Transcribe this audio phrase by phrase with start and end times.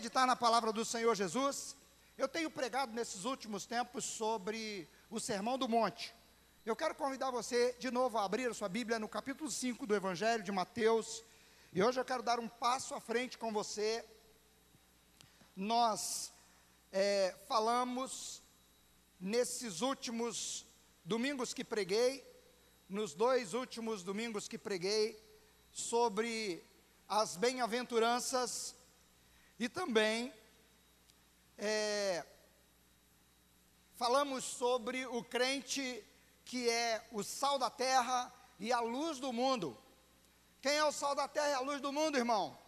[0.00, 1.76] meditar na palavra do Senhor Jesus?
[2.16, 6.14] Eu tenho pregado nesses últimos tempos sobre o Sermão do Monte.
[6.64, 9.94] Eu quero convidar você de novo a abrir a sua Bíblia no capítulo 5 do
[9.94, 11.22] Evangelho de Mateus.
[11.70, 14.02] E hoje eu quero dar um passo à frente com você.
[15.54, 16.32] Nós
[16.90, 18.42] é, falamos
[19.20, 20.64] nesses últimos
[21.04, 22.24] domingos que preguei,
[22.88, 25.22] nos dois últimos domingos que preguei,
[25.70, 26.64] sobre
[27.06, 28.79] as bem-aventuranças
[29.60, 30.32] e também
[31.58, 32.24] é,
[33.94, 36.02] falamos sobre o crente
[36.46, 39.76] que é o sal da terra e a luz do mundo.
[40.62, 42.58] Quem é o sal da terra e a luz do mundo, irmão?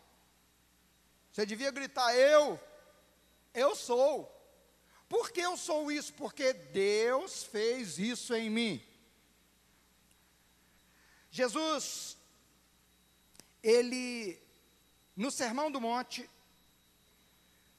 [1.32, 2.60] Você devia gritar: Eu,
[3.54, 4.30] eu sou.
[5.08, 6.12] Por que eu sou isso?
[6.12, 8.86] Porque Deus fez isso em mim.
[11.30, 12.18] Jesus,
[13.62, 14.38] ele,
[15.16, 16.28] no Sermão do Monte,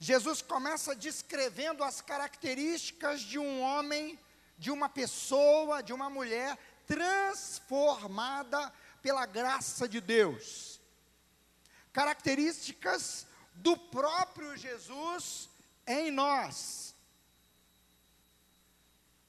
[0.04, 4.20] Jesus começa descrevendo as características de um homem,
[4.58, 8.70] de uma pessoa, de uma mulher transformada
[9.02, 10.82] pela graça de Deus.
[11.94, 15.50] Características do próprio Jesus
[15.88, 16.94] em nós.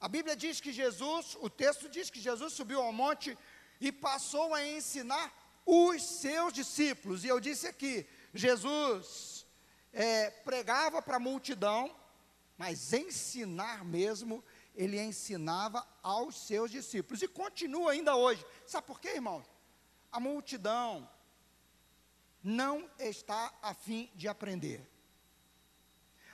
[0.01, 3.37] A Bíblia diz que Jesus, o texto diz que Jesus subiu ao monte
[3.79, 5.31] e passou a ensinar
[5.65, 7.23] os seus discípulos.
[7.23, 9.34] E eu disse aqui, Jesus
[9.95, 11.89] é, pregava para a multidão,
[12.57, 14.43] mas ensinar mesmo,
[14.75, 17.21] ele ensinava aos seus discípulos.
[17.21, 18.45] E continua ainda hoje.
[18.67, 19.43] Sabe por quê, irmão?
[20.11, 21.09] A multidão
[22.43, 24.85] não está a fim de aprender.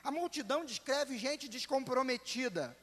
[0.03, 2.75] A multidão descreve gente descomprometida.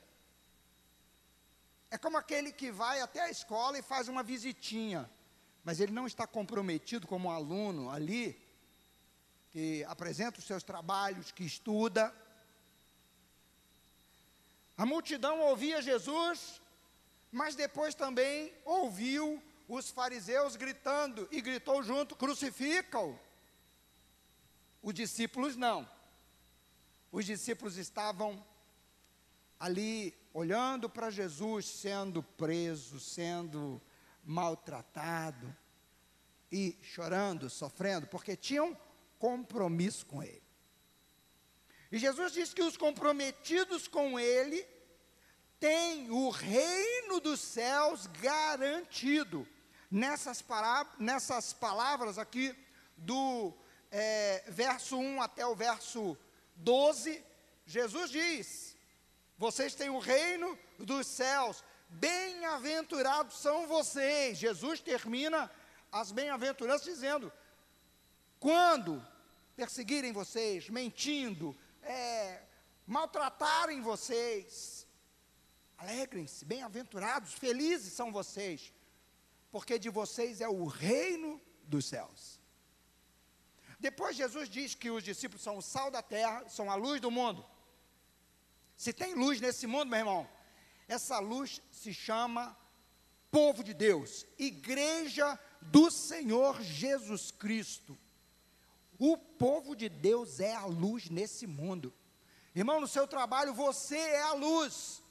[1.90, 5.10] É como aquele que vai até a escola e faz uma visitinha,
[5.64, 8.40] mas ele não está comprometido como aluno ali
[9.58, 12.14] que apresenta os seus trabalhos, que estuda.
[14.76, 16.62] A multidão ouvia Jesus,
[17.32, 23.18] mas depois também ouviu os fariseus gritando e gritou junto: crucificam.
[24.80, 25.90] Os discípulos não.
[27.10, 28.46] Os discípulos estavam
[29.58, 33.82] ali olhando para Jesus sendo preso, sendo
[34.22, 35.52] maltratado
[36.52, 38.78] e chorando, sofrendo, porque tinham
[39.18, 40.42] compromisso com Ele.
[41.90, 44.66] E Jesus diz que os comprometidos com Ele
[45.58, 49.46] têm o reino dos céus garantido.
[49.90, 50.44] Nessas,
[50.98, 52.54] nessas palavras aqui,
[52.96, 53.54] do
[53.90, 56.16] é, verso 1 até o verso
[56.56, 57.24] 12,
[57.64, 58.76] Jesus diz:
[59.36, 64.36] Vocês têm o reino dos céus, bem-aventurados são vocês.
[64.36, 65.50] Jesus termina
[65.90, 67.32] as bem-aventuranças dizendo:
[68.38, 69.04] quando
[69.56, 72.42] perseguirem vocês, mentindo, é,
[72.86, 74.86] maltratarem vocês,
[75.76, 78.72] alegrem-se, bem-aventurados, felizes são vocês,
[79.50, 82.38] porque de vocês é o reino dos céus.
[83.78, 87.10] Depois Jesus diz que os discípulos são o sal da terra, são a luz do
[87.10, 87.44] mundo.
[88.76, 90.28] Se tem luz nesse mundo, meu irmão,
[90.86, 92.56] essa luz se chama
[93.30, 97.98] povo de Deus, igreja do Senhor Jesus Cristo.
[98.98, 101.94] O povo de Deus é a luz nesse mundo.
[102.54, 105.02] Irmão, no seu trabalho você é a luz.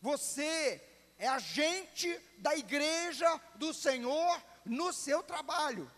[0.00, 0.82] Você
[1.18, 5.90] é agente da igreja do Senhor no seu trabalho,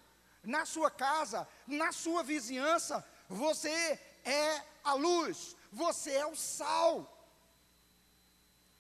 [0.43, 3.05] na sua casa, na sua vizinhança.
[3.29, 3.71] Você
[4.25, 7.11] é a luz, você é o sal.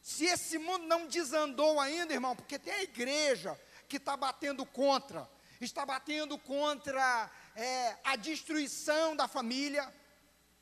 [0.02, 5.26] Se esse mundo não desandou ainda, irmão, porque tem a igreja que está batendo contra,
[5.60, 9.92] está batendo contra é, a destruição da família,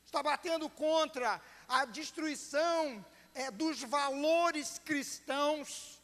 [0.04, 3.04] está batendo contra a destruição
[3.34, 6.00] é, dos valores cristãos.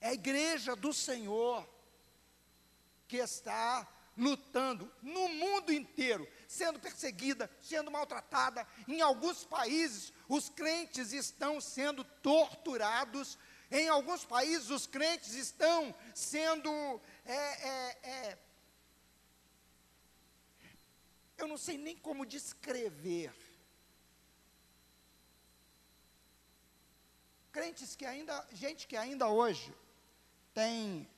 [0.00, 1.68] É a igreja do Senhor
[3.06, 3.86] que está
[4.16, 8.66] lutando no mundo inteiro, sendo perseguida, sendo maltratada.
[8.86, 13.38] Em alguns países, os crentes estão sendo torturados.
[13.70, 16.70] Em alguns países, os crentes estão sendo
[17.24, 18.38] é, é, é
[21.36, 23.34] eu não sei nem como descrever.
[27.52, 29.72] Crentes que ainda, gente que ainda hoje
[30.52, 31.08] tem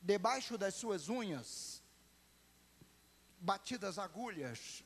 [0.00, 1.82] debaixo das suas unhas
[3.40, 4.84] batidas agulhas,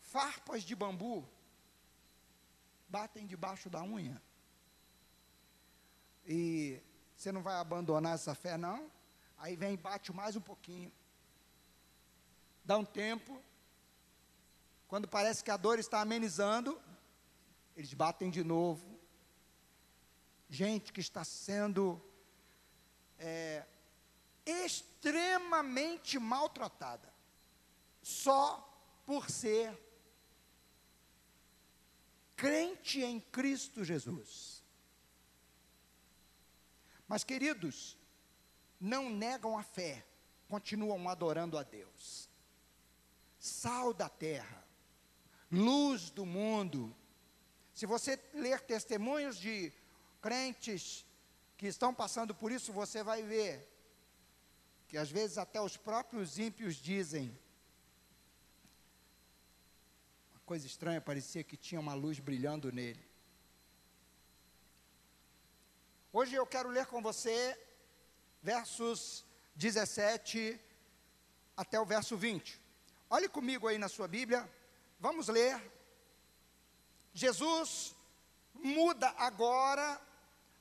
[0.00, 1.28] farpas de bambu
[2.88, 4.20] batem debaixo da unha.
[6.26, 6.80] E
[7.16, 8.90] você não vai abandonar essa fé, não?
[9.38, 10.92] Aí vem e bate mais um pouquinho
[12.70, 13.42] dá um tempo,
[14.86, 16.80] quando parece que a dor está amenizando,
[17.76, 18.96] eles batem de novo.
[20.48, 22.00] Gente que está sendo
[23.18, 23.66] é,
[24.46, 27.12] extremamente maltratada,
[28.00, 28.72] só
[29.04, 29.76] por ser
[32.36, 34.62] crente em Cristo Jesus.
[37.08, 37.98] Mas, queridos,
[38.80, 40.06] não negam a fé,
[40.48, 42.29] continuam adorando a Deus.
[43.40, 44.62] Sal da terra,
[45.50, 46.94] luz do mundo.
[47.72, 49.72] Se você ler testemunhos de
[50.20, 51.06] crentes
[51.56, 53.66] que estão passando por isso, você vai ver
[54.86, 57.34] que às vezes até os próprios ímpios dizem.
[60.32, 63.08] Uma coisa estranha, parecia que tinha uma luz brilhando nele.
[66.12, 67.58] Hoje eu quero ler com você
[68.42, 70.60] versos 17
[71.56, 72.60] até o verso 20.
[73.12, 74.48] Olhe comigo aí na sua Bíblia,
[75.00, 75.60] vamos ler.
[77.12, 77.92] Jesus
[78.54, 80.00] muda agora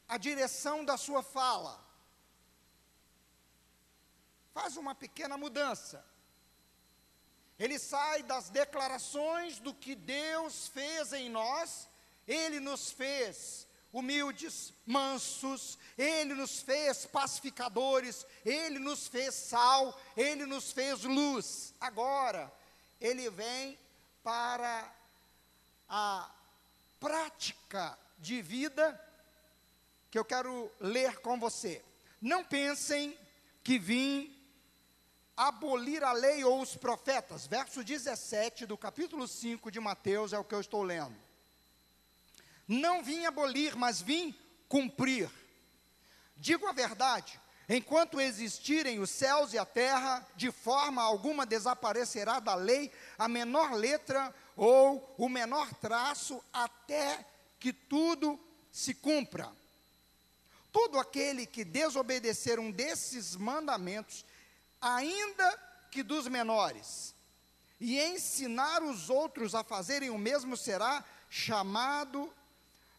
[0.07, 1.80] a direção da sua fala.
[4.51, 6.04] Faz uma pequena mudança.
[7.60, 11.88] Ele sai das declarações do que Deus fez em nós,
[12.28, 20.71] ele nos fez humildes, mansos, Ele nos fez pacificadores, Ele nos fez sal, Ele nos
[20.71, 21.74] fez luz.
[21.80, 22.51] Agora,
[23.00, 23.77] Ele vem
[24.24, 24.94] para
[25.88, 26.30] a
[27.00, 29.00] prática de vida
[30.12, 31.83] que eu quero ler com você.
[32.21, 33.18] Não pensem
[33.63, 34.36] que vim
[35.38, 37.47] abolir a lei ou os profetas.
[37.47, 41.28] Verso 17 do capítulo 5 de Mateus é o que eu estou lendo.
[42.69, 44.31] Não vim abolir, mas vim
[44.68, 45.27] cumprir.
[46.38, 52.54] Digo a verdade: enquanto existirem os céus e a terra, de forma alguma desaparecerá da
[52.54, 57.25] lei a menor letra ou o menor traço, até
[57.60, 58.39] que tudo
[58.72, 59.51] se cumpra.
[60.72, 64.24] Todo aquele que desobedecer um desses mandamentos,
[64.80, 65.57] ainda
[65.89, 67.15] que dos menores,
[67.80, 72.31] e ensinar os outros a fazerem o mesmo, será chamado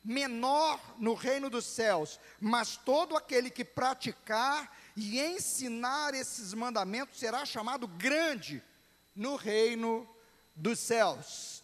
[0.02, 7.44] menor no reino dos céus, mas todo aquele que praticar e ensinar esses mandamentos será
[7.44, 8.62] chamado grande
[9.14, 10.08] no reino
[10.56, 11.62] dos céus.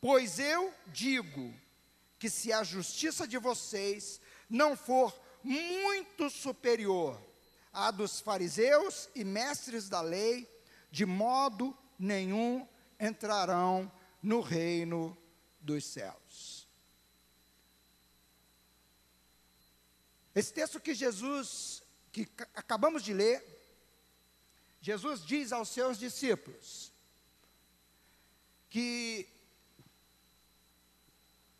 [0.00, 1.54] Pois eu digo
[2.18, 7.20] que se a justiça de vocês não for muito superior
[7.72, 10.48] à dos fariseus e mestres da lei,
[10.90, 12.66] de modo nenhum
[12.98, 13.90] entrarão
[14.22, 15.16] no reino
[15.60, 16.19] dos céus.
[20.40, 23.44] Esse texto que Jesus, que acabamos de ler,
[24.80, 26.90] Jesus diz aos seus discípulos
[28.70, 29.28] que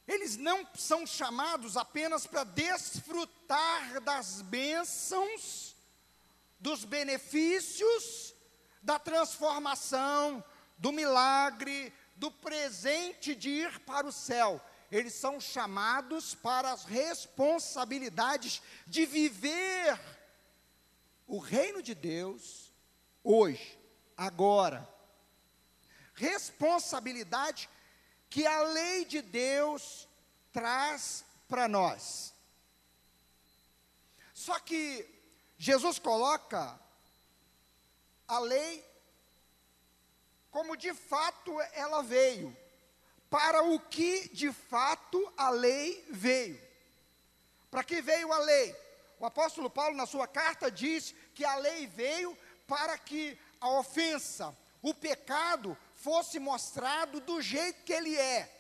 [0.09, 5.77] eles não são chamados apenas para desfrutar das bênçãos,
[6.59, 8.35] dos benefícios,
[8.81, 10.43] da transformação,
[10.79, 14.59] do milagre, do presente de ir para o céu
[14.91, 19.99] eles são chamados para as responsabilidades de viver
[21.27, 22.73] o reino de Deus
[23.23, 23.79] hoje,
[24.17, 24.89] agora.
[26.15, 27.71] Responsabilidade
[28.29, 30.09] que a lei de Deus
[30.53, 32.35] traz para nós.
[34.35, 35.09] Só que
[35.57, 36.81] Jesus coloca
[38.27, 38.85] a lei
[40.51, 42.57] como de fato ela veio
[43.31, 46.61] para o que de fato a lei veio.
[47.71, 48.77] Para que veio a lei?
[49.21, 54.57] O apóstolo Paulo, na sua carta, diz que a lei veio para que a ofensa,
[54.83, 58.51] o pecado, fosse mostrado do jeito que ele é,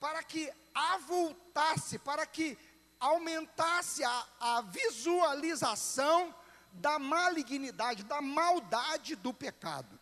[0.00, 2.56] para que avultasse, para que
[2.98, 6.34] aumentasse a, a visualização
[6.72, 9.98] da malignidade, da maldade do pecado.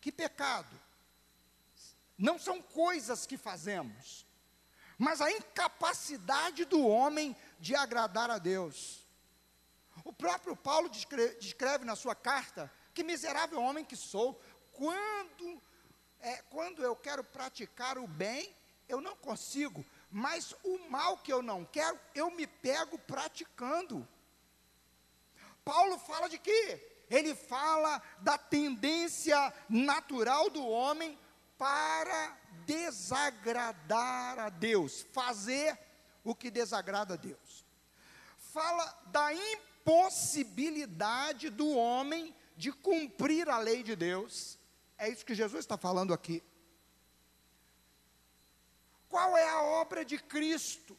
[0.00, 0.81] Que pecado?
[2.16, 4.26] Não são coisas que fazemos,
[4.98, 9.06] mas a incapacidade do homem de agradar a Deus.
[10.04, 14.40] O próprio Paulo descreve, descreve na sua carta que miserável homem que sou,
[14.72, 15.62] quando,
[16.20, 18.54] é, quando eu quero praticar o bem,
[18.88, 24.06] eu não consigo, mas o mal que eu não quero, eu me pego praticando.
[25.64, 27.04] Paulo fala de quê?
[27.08, 31.18] Ele fala da tendência natural do homem
[31.58, 35.78] para desagradar a Deus, fazer
[36.24, 37.64] o que desagrada a Deus.
[38.38, 44.58] Fala da impossibilidade do homem de cumprir a lei de Deus.
[44.98, 46.42] É isso que Jesus está falando aqui.
[49.08, 50.96] Qual é a obra de Cristo?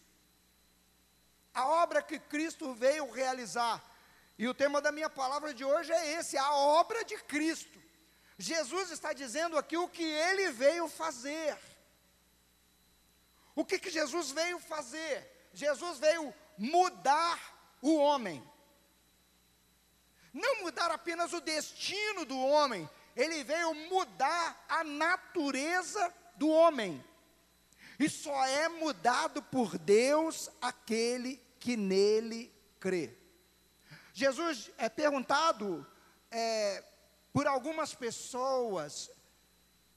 [1.54, 3.84] A obra que Cristo veio realizar.
[4.38, 7.82] E o tema da minha palavra de hoje é esse: a obra de Cristo.
[8.44, 11.58] Jesus está dizendo aqui o que ele veio fazer.
[13.56, 15.48] O que, que Jesus veio fazer?
[15.54, 17.40] Jesus veio mudar
[17.82, 18.44] o homem.
[20.34, 27.02] Não mudar apenas o destino do homem, ele veio mudar a natureza do homem.
[27.98, 33.16] E só é mudado por Deus aquele que nele crê.
[34.14, 35.88] Jesus é perguntado
[36.30, 36.84] é,
[37.34, 39.10] por algumas pessoas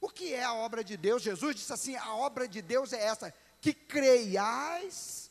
[0.00, 1.22] o que é a obra de Deus.
[1.22, 5.30] Jesus disse assim: a obra de Deus é essa, que creiais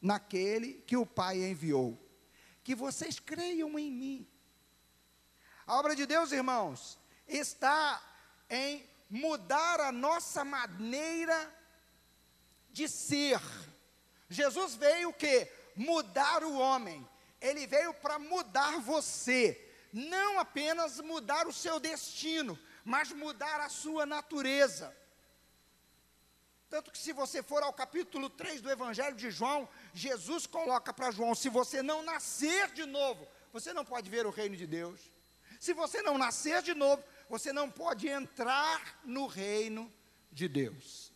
[0.00, 1.98] naquele que o Pai enviou,
[2.62, 4.28] que vocês creiam em mim.
[5.66, 8.02] A obra de Deus, irmãos, está
[8.50, 11.52] em mudar a nossa maneira
[12.70, 13.40] de ser.
[14.28, 15.50] Jesus veio o que?
[15.74, 17.08] Mudar o homem.
[17.40, 19.63] Ele veio para mudar você,
[19.94, 24.94] não apenas mudar o seu destino, mas mudar a sua natureza.
[26.68, 31.12] Tanto que se você for ao capítulo 3 do Evangelho de João, Jesus coloca para
[31.12, 35.00] João: se você não nascer de novo, você não pode ver o reino de Deus.
[35.60, 39.92] Se você não nascer de novo, você não pode entrar no reino
[40.32, 41.12] de Deus.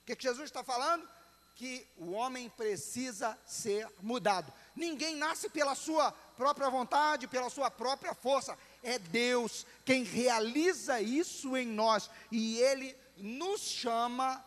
[0.00, 1.06] O que, que Jesus está falando?
[1.54, 4.50] Que o homem precisa ser mudado.
[4.74, 8.58] Ninguém nasce pela sua própria vontade, pela sua própria força.
[8.82, 12.10] É Deus quem realiza isso em nós.
[12.30, 14.44] E Ele nos chama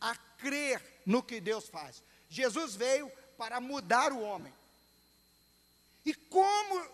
[0.00, 2.02] a crer no que Deus faz.
[2.28, 4.52] Jesus veio para mudar o homem.
[6.04, 6.88] E como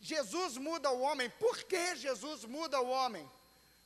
[0.00, 1.30] Jesus muda o homem.
[1.30, 3.28] Por que Jesus muda o homem?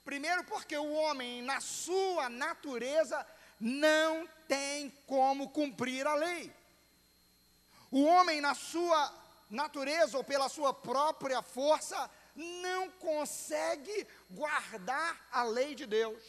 [0.04, 3.24] Primeiro, porque o homem, na sua natureza,
[3.60, 6.52] não tem como cumprir a lei.
[7.90, 9.21] O homem, na sua
[9.52, 16.22] natureza ou pela sua própria força, não consegue guardar a lei de Deus.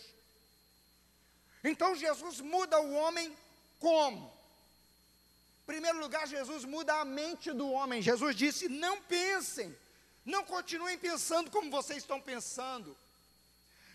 [1.64, 3.36] Então Jesus muda o homem
[3.80, 4.32] como?
[5.64, 8.02] Em primeiro lugar, Jesus muda a mente do homem.
[8.02, 9.74] Jesus disse: Não pensem,
[10.26, 12.96] não continuem pensando como vocês estão pensando.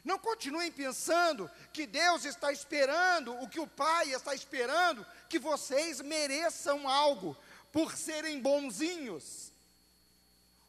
[0.03, 6.01] Não continuem pensando que Deus está esperando, o que o Pai está esperando, que vocês
[6.01, 7.37] mereçam algo
[7.73, 9.53] por serem bonzinhos.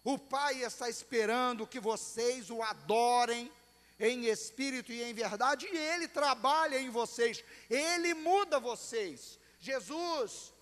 [0.04, 3.52] O Pai está esperando que vocês o adorem
[4.00, 9.38] em espírito e em verdade, e Ele trabalha em vocês, Ele muda vocês.
[9.60, 10.54] Jesus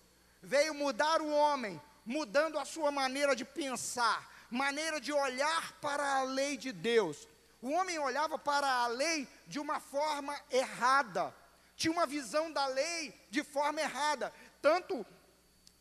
[0.42, 6.22] veio mudar o homem, mudando a sua maneira de pensar, maneira de olhar para a
[6.24, 7.28] lei de Deus.
[7.62, 11.34] O homem olhava para a lei de uma forma errada,
[11.76, 15.06] tinha uma visão da lei de forma errada, tanto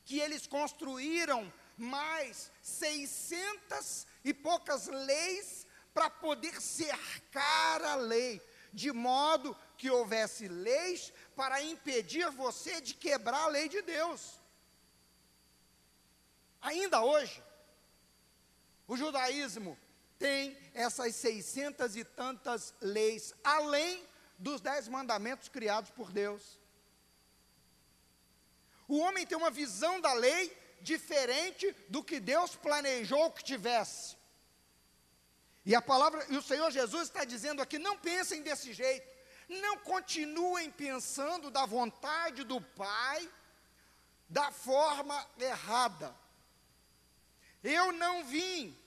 [0.07, 9.55] que eles construíram mais 600 e poucas leis para poder cercar a lei, de modo
[9.77, 14.39] que houvesse leis para impedir você de quebrar a lei de Deus.
[16.61, 17.43] Ainda hoje,
[18.87, 19.77] o judaísmo
[20.17, 24.07] tem essas seiscentas e tantas leis, além
[24.39, 26.57] dos dez mandamentos criados por Deus.
[28.87, 34.15] O homem tem uma visão da lei diferente do que Deus planejou que tivesse.
[35.65, 39.05] E a palavra, e o Senhor Jesus está dizendo aqui: não pensem desse jeito,
[39.49, 43.29] não continuem pensando da vontade do Pai
[44.29, 46.15] da forma errada.
[47.63, 48.77] Eu não vim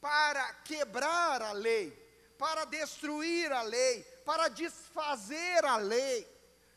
[0.00, 1.92] para quebrar a lei,
[2.36, 6.28] para destruir a lei, para desfazer a lei.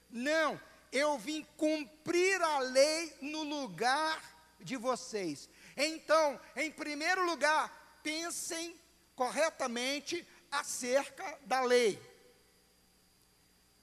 [0.09, 0.61] Não,
[0.95, 4.21] eu vim cumprir a lei no lugar
[4.61, 5.49] de vocês.
[5.75, 8.79] Então, em primeiro lugar, pensem
[9.13, 12.01] corretamente acerca da lei.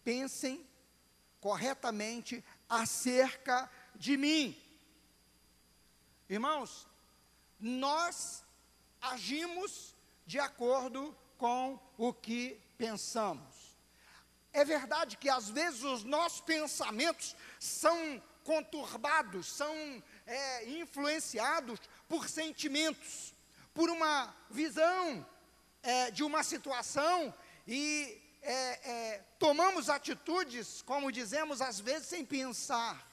[0.02, 0.66] Pensem
[1.38, 4.58] corretamente acerca de mim.
[6.30, 6.88] Irmãos,
[7.60, 8.42] nós
[9.02, 9.94] agimos
[10.26, 13.61] de acordo com o que pensamos.
[14.52, 23.34] É verdade que às vezes os nossos pensamentos são conturbados, são é, influenciados por sentimentos,
[23.72, 25.26] por uma visão
[25.82, 27.32] é, de uma situação
[27.66, 33.08] e é, é tomamos atitudes, como dizemos às vezes, sem pensar.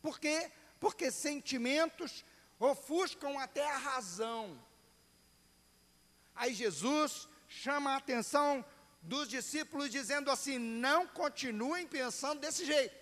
[0.00, 0.50] Por quê?
[0.80, 2.24] Porque sentimentos
[2.58, 4.58] ofuscam até a razão.
[6.34, 8.64] Aí Jesus chama a atenção
[9.02, 12.94] dos discípulos, dizendo assim: não continuem pensando desse jeito.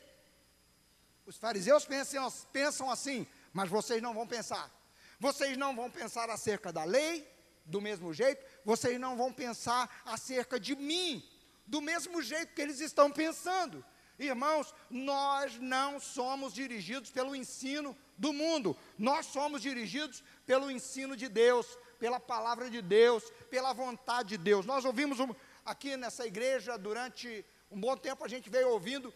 [1.27, 4.71] Os fariseus pensam, pensam assim, mas vocês não vão pensar.
[5.19, 7.29] Vocês não vão pensar acerca da lei,
[7.65, 11.23] do mesmo jeito, vocês não vão pensar acerca de mim,
[11.67, 13.85] do mesmo jeito que eles estão pensando.
[14.19, 21.29] Irmãos, nós não somos dirigidos pelo ensino do mundo, nós somos dirigidos pelo ensino de
[21.29, 24.67] Deus, pela palavra de Deus, pela vontade de Deus.
[24.67, 29.13] Nós ouvimos um, aqui nessa igreja durante um bom tempo, a gente veio ouvindo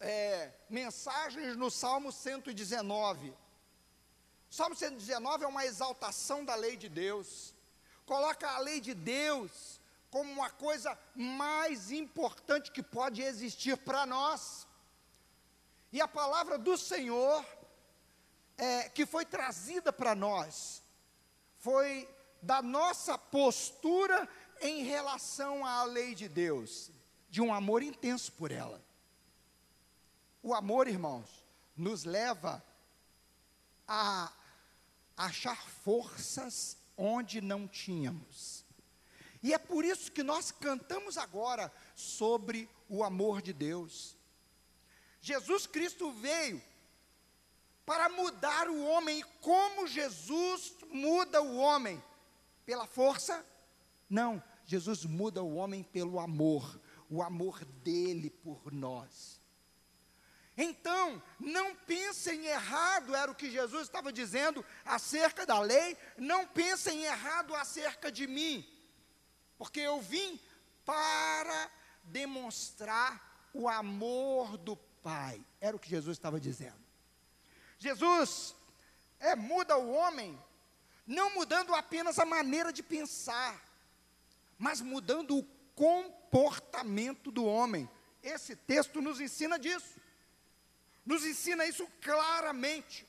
[0.00, 3.34] é, mensagens no Salmo 119.
[4.50, 7.54] Salmo 119 é uma exaltação da lei de Deus,
[8.06, 14.66] coloca a lei de Deus como uma coisa mais importante que pode existir para nós.
[15.92, 17.44] E a palavra do Senhor,
[18.56, 20.82] é, que foi trazida para nós,
[21.58, 22.08] foi
[22.40, 24.28] da nossa postura
[24.60, 26.90] em relação à lei de Deus,
[27.28, 28.82] de um amor intenso por ela.
[30.42, 31.44] O amor, irmãos,
[31.76, 32.64] nos leva
[33.86, 34.32] a
[35.16, 38.64] achar forças onde não tínhamos.
[39.42, 44.16] E é por isso que nós cantamos agora sobre o amor de Deus.
[45.20, 46.62] Jesus Cristo veio
[47.84, 49.20] para mudar o homem.
[49.20, 52.02] E como Jesus muda o homem?
[52.64, 53.44] Pela força?
[54.08, 59.42] Não, Jesus muda o homem pelo amor, o amor dele por nós.
[60.56, 67.02] Então, não pensem errado, era o que Jesus estava dizendo acerca da lei, não pensem
[67.02, 68.64] errado acerca de mim,
[69.58, 70.40] porque eu vim
[70.84, 71.70] para
[72.04, 76.82] demonstrar o amor do Pai, era o que Jesus estava dizendo.
[77.78, 78.54] Jesus
[79.18, 80.40] é, muda o homem,
[81.06, 83.60] não mudando apenas a maneira de pensar,
[84.58, 85.44] mas mudando o
[85.74, 87.88] comportamento do homem.
[88.22, 90.00] Esse texto nos ensina disso,
[91.04, 93.06] nos ensina isso claramente.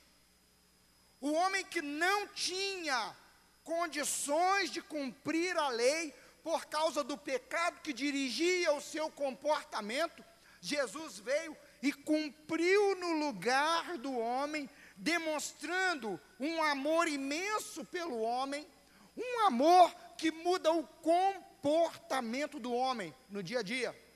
[1.20, 3.16] O homem que não tinha
[3.64, 10.24] condições de cumprir a lei por causa do pecado que dirigia o seu comportamento,
[10.60, 18.66] Jesus veio e cumpriu no lugar do homem, demonstrando um amor imenso pelo homem,
[19.16, 24.06] um amor que muda o comportamento do homem no dia a dia.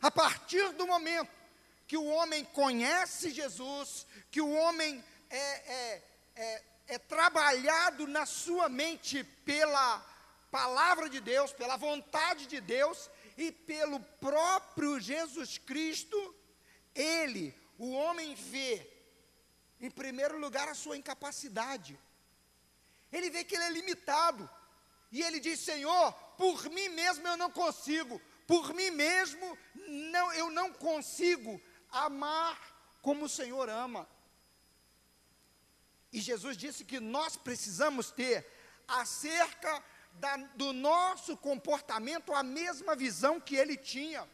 [0.00, 1.30] A partir do momento
[1.86, 6.02] que o homem conhece Jesus, que o homem é, é,
[6.36, 10.00] é, é trabalhado na sua mente pela
[10.50, 16.34] palavra de Deus, pela vontade de Deus, e pelo próprio Jesus Cristo,
[16.94, 18.84] ele, o homem vê,
[19.80, 21.98] em primeiro lugar, a sua incapacidade.
[23.12, 24.50] Ele vê que ele é limitado.
[25.10, 30.50] E ele diz: Senhor, por mim mesmo eu não consigo, por mim mesmo não, eu
[30.50, 32.58] não consigo amar
[33.02, 34.08] como o Senhor ama.
[36.12, 38.46] E Jesus disse que nós precisamos ter
[38.86, 39.82] acerca
[40.14, 44.28] da, do nosso comportamento a mesma visão que ele tinha.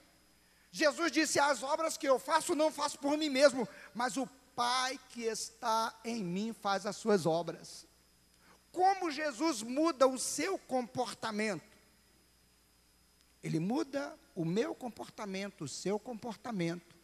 [0.70, 5.00] Jesus disse: As obras que eu faço, não faço por mim mesmo, mas o Pai
[5.08, 7.83] que está em mim faz as suas obras.
[8.74, 11.78] Como Jesus muda o seu comportamento?
[13.40, 16.96] Ele muda o meu comportamento, o seu comportamento,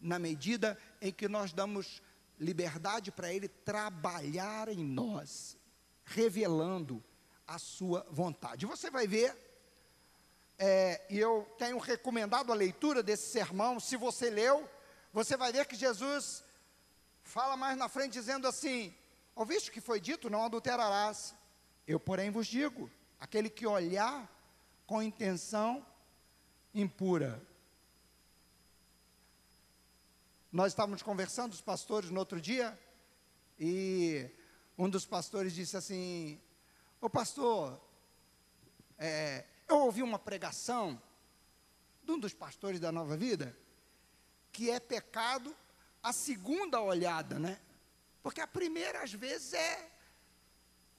[0.00, 2.00] na medida em que nós damos
[2.40, 5.58] liberdade para Ele trabalhar em nós,
[6.06, 7.04] revelando
[7.46, 8.64] a sua vontade.
[8.64, 9.36] Você vai ver,
[10.58, 14.66] é, e eu tenho recomendado a leitura desse sermão, se você leu,
[15.12, 16.42] você vai ver que Jesus
[17.22, 18.94] fala mais na frente dizendo assim:
[19.34, 20.30] Ouviste que foi dito?
[20.30, 21.34] Não adulterarás.
[21.86, 24.30] Eu, porém, vos digo: aquele que olhar
[24.86, 25.84] com intenção
[26.72, 27.42] impura.
[30.52, 32.78] Nós estávamos conversando, os pastores, no outro dia,
[33.58, 34.30] e
[34.78, 36.40] um dos pastores disse assim:
[37.00, 37.80] Ô pastor,
[38.96, 41.00] é, eu ouvi uma pregação
[42.04, 43.56] de um dos pastores da Nova Vida,
[44.52, 45.54] que é pecado
[46.02, 47.60] a segunda olhada, né?
[48.24, 49.90] Porque a primeira, às vezes, é,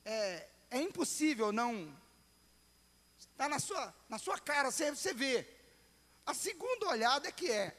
[0.05, 1.91] é, é impossível não.
[3.19, 5.49] Está na sua, na sua cara, você, você vê.
[6.23, 7.75] A segunda olhada é que é.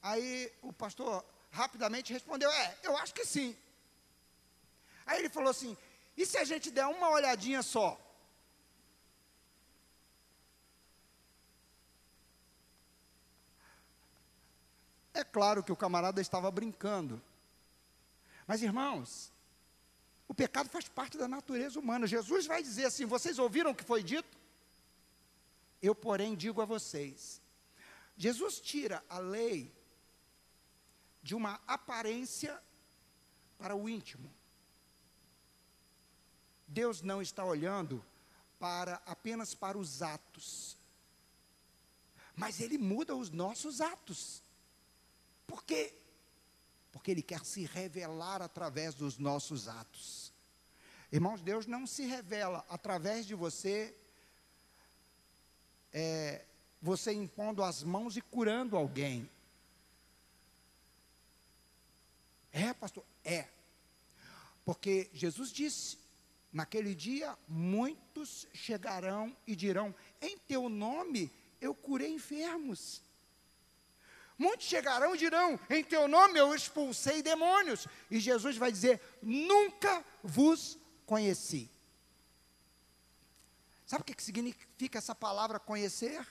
[0.00, 3.54] Aí o pastor rapidamente respondeu: É, eu acho que sim.
[5.04, 5.76] Aí ele falou assim:
[6.16, 8.00] e se a gente der uma olhadinha só?
[15.18, 17.20] É claro que o camarada estava brincando.
[18.46, 19.32] Mas, irmãos,
[20.28, 22.06] o pecado faz parte da natureza humana.
[22.06, 24.38] Jesus vai dizer assim: vocês ouviram o que foi dito?
[25.82, 27.42] Eu, porém, digo a vocês.
[28.16, 29.74] Jesus tira a lei
[31.20, 32.56] de uma aparência
[33.58, 34.32] para o íntimo.
[36.68, 38.04] Deus não está olhando
[38.60, 40.76] para apenas para os atos.
[42.36, 44.46] Mas ele muda os nossos atos.
[45.48, 45.94] Por quê?
[46.92, 50.30] Porque ele quer se revelar através dos nossos atos.
[51.10, 53.96] Irmãos, Deus não se revela através de você,
[55.90, 56.44] é,
[56.82, 59.28] você impondo as mãos e curando alguém.
[62.52, 63.04] É, pastor?
[63.24, 63.48] É.
[64.66, 65.96] Porque Jesus disse:
[66.52, 73.02] Naquele dia, muitos chegarão e dirão: Em teu nome eu curei enfermos.
[74.38, 77.88] Muitos chegarão e dirão: Em teu nome eu expulsei demônios.
[78.08, 81.68] E Jesus vai dizer: Nunca vos conheci.
[83.84, 86.24] Sabe o que significa essa palavra conhecer?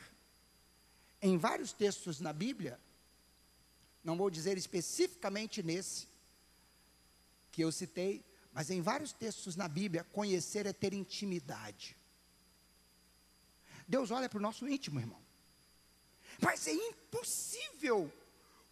[1.22, 2.80] Em vários textos na Bíblia,
[4.04, 6.08] não vou dizer especificamente nesse
[7.52, 11.98] que eu citei, mas em vários textos na Bíblia, conhecer é ter intimidade.
[13.88, 15.27] Deus olha para o nosso íntimo, irmão.
[16.42, 18.12] Mas é impossível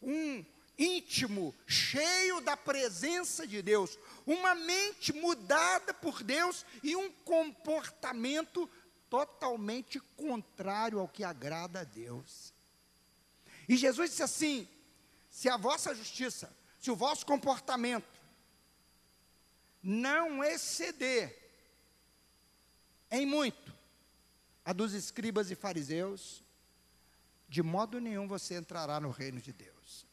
[0.01, 0.45] um
[0.78, 8.69] íntimo cheio da presença de Deus, uma mente mudada por Deus e um comportamento
[9.10, 12.54] totalmente contrário ao que agrada a Deus.
[13.67, 14.67] E Jesus disse assim:
[15.30, 18.15] se a vossa justiça, se o vosso comportamento
[19.82, 21.38] não exceder
[23.10, 23.73] em muito
[24.63, 26.43] a dos escribas e fariseus,
[27.48, 30.06] de modo nenhum você entrará no reino de Deus.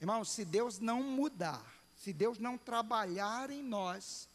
[0.00, 1.64] Irmão, se Deus não mudar,
[1.96, 4.28] se Deus não trabalhar em nós,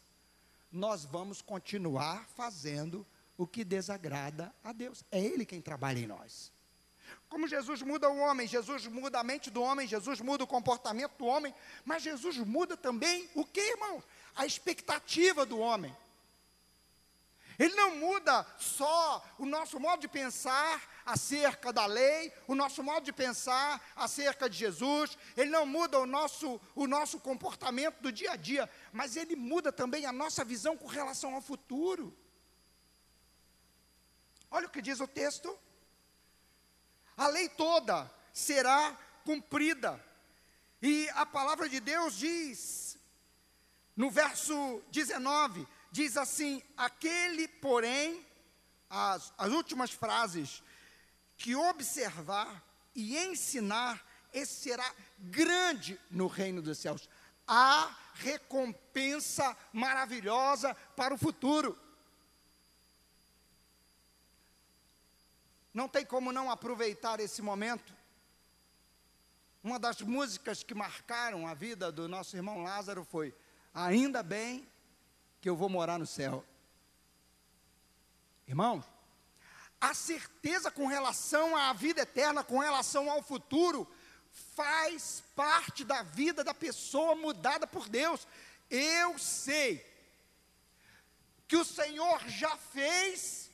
[0.70, 5.04] nós vamos continuar fazendo o que desagrada a Deus.
[5.10, 6.52] É Ele quem trabalha em nós.
[7.28, 11.16] Como Jesus muda o homem, Jesus muda a mente do homem, Jesus muda o comportamento
[11.18, 14.02] do homem, mas Jesus muda também o que, irmão?
[14.36, 15.94] A expectativa do homem.
[17.58, 23.04] Ele não muda só o nosso modo de pensar acerca da lei, o nosso modo
[23.04, 28.32] de pensar acerca de Jesus, ele não muda o nosso, o nosso comportamento do dia
[28.32, 32.16] a dia, mas ele muda também a nossa visão com relação ao futuro.
[34.50, 35.58] Olha o que diz o texto
[37.16, 40.02] a lei toda será cumprida.
[40.82, 42.98] E a palavra de Deus diz,
[43.96, 48.26] no verso 19, diz assim: aquele, porém,
[48.90, 50.60] as, as últimas frases,
[51.36, 52.64] que observar
[52.96, 57.08] e ensinar, esse será grande no reino dos céus.
[57.46, 61.78] Há recompensa maravilhosa para o futuro.
[65.72, 67.94] Não tem como não aproveitar esse momento.
[69.62, 73.32] Uma das músicas que marcaram a vida do nosso irmão Lázaro foi:
[73.72, 74.68] Ainda bem
[75.44, 76.42] que eu vou morar no céu.
[78.48, 78.82] Irmãos,
[79.78, 83.86] a certeza com relação à vida eterna, com relação ao futuro,
[84.56, 88.26] faz parte da vida da pessoa mudada por Deus.
[88.70, 89.84] Eu sei
[91.46, 93.50] que o Senhor já fez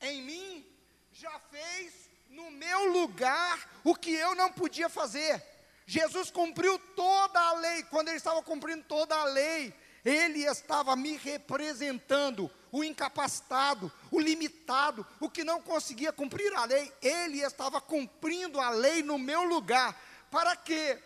[0.00, 0.64] em mim
[1.12, 5.44] já fez no meu lugar o que eu não podia fazer.
[5.86, 7.82] Jesus cumpriu toda a lei.
[7.82, 15.06] Quando ele estava cumprindo toda a lei, ele estava me representando, o incapacitado, o limitado,
[15.18, 16.92] o que não conseguia cumprir a lei.
[17.02, 20.00] Ele estava cumprindo a lei no meu lugar.
[20.30, 20.98] Para quê?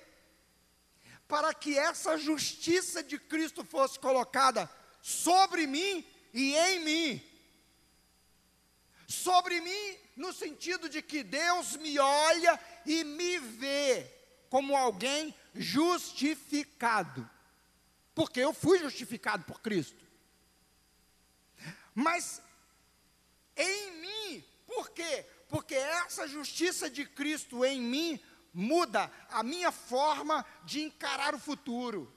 [1.27, 4.71] Para que essa justiça de Cristo fosse colocada
[5.03, 7.23] sobre mim e em mim.
[9.09, 14.11] Sobre mim no sentido de que Deus me olha e me vê
[14.49, 17.29] como alguém justificado,
[18.15, 20.05] porque eu fui justificado por Cristo.
[21.95, 22.41] Mas
[23.57, 25.27] em mim, por quê?
[25.49, 28.21] Porque essa justiça de Cristo em mim
[28.53, 32.13] muda a minha forma de encarar o futuro.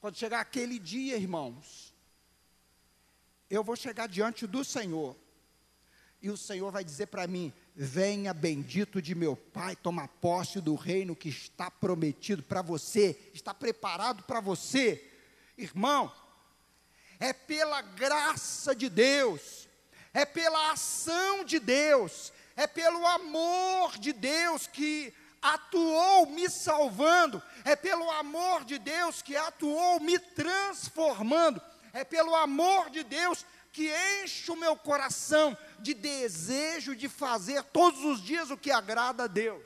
[0.00, 1.94] Quando chegar aquele dia, irmãos,
[3.50, 5.16] eu vou chegar diante do Senhor
[6.20, 10.74] e o Senhor vai dizer para mim: Venha, bendito de meu Pai, toma posse do
[10.74, 15.08] reino que está prometido para você, está preparado para você.
[15.56, 16.12] Irmão,
[17.20, 19.68] é pela graça de Deus,
[20.12, 27.76] é pela ação de Deus, é pelo amor de Deus que atuou me salvando, é
[27.76, 31.62] pelo amor de Deus que atuou me transformando,
[31.92, 33.46] é pelo amor de Deus
[33.78, 33.92] que
[34.24, 39.26] enche o meu coração de desejo de fazer todos os dias o que agrada a
[39.28, 39.62] Deus.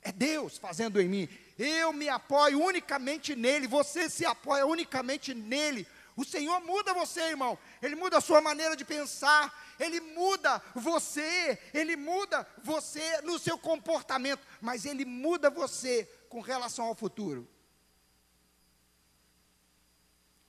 [0.00, 1.28] É Deus fazendo em mim.
[1.58, 5.88] Eu me apoio unicamente nele, você se apoia unicamente nele.
[6.14, 7.58] O Senhor muda você, irmão.
[7.82, 13.58] Ele muda a sua maneira de pensar, ele muda você, ele muda você no seu
[13.58, 17.48] comportamento, mas ele muda você com relação ao futuro.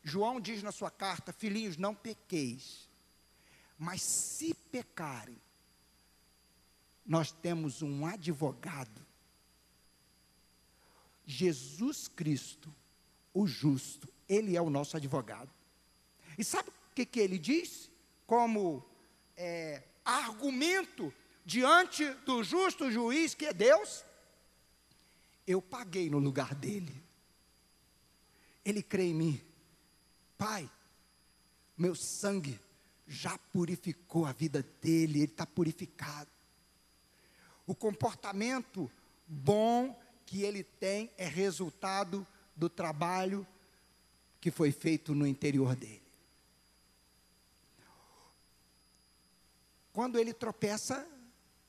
[0.03, 2.89] João diz na sua carta: Filhinhos, não pequeis,
[3.77, 5.41] mas se pecarem,
[7.05, 9.05] nós temos um advogado,
[11.25, 12.73] Jesus Cristo,
[13.33, 15.51] o justo, ele é o nosso advogado.
[16.37, 17.89] E sabe o que, que ele diz?
[18.25, 18.83] Como
[19.37, 21.13] é, argumento
[21.45, 24.03] diante do justo juiz que é Deus?
[25.45, 27.03] Eu paguei no lugar dele.
[28.63, 29.52] Ele crê em mim.
[30.43, 30.69] Pai,
[31.77, 32.60] meu sangue
[33.08, 36.29] já purificou a vida dele, ele está purificado.
[37.65, 38.91] O comportamento
[39.25, 42.27] bom que ele tem é resultado
[42.58, 43.47] do trabalho
[44.41, 46.03] que foi feito no interior dele.
[49.93, 51.08] Quando ele tropeça,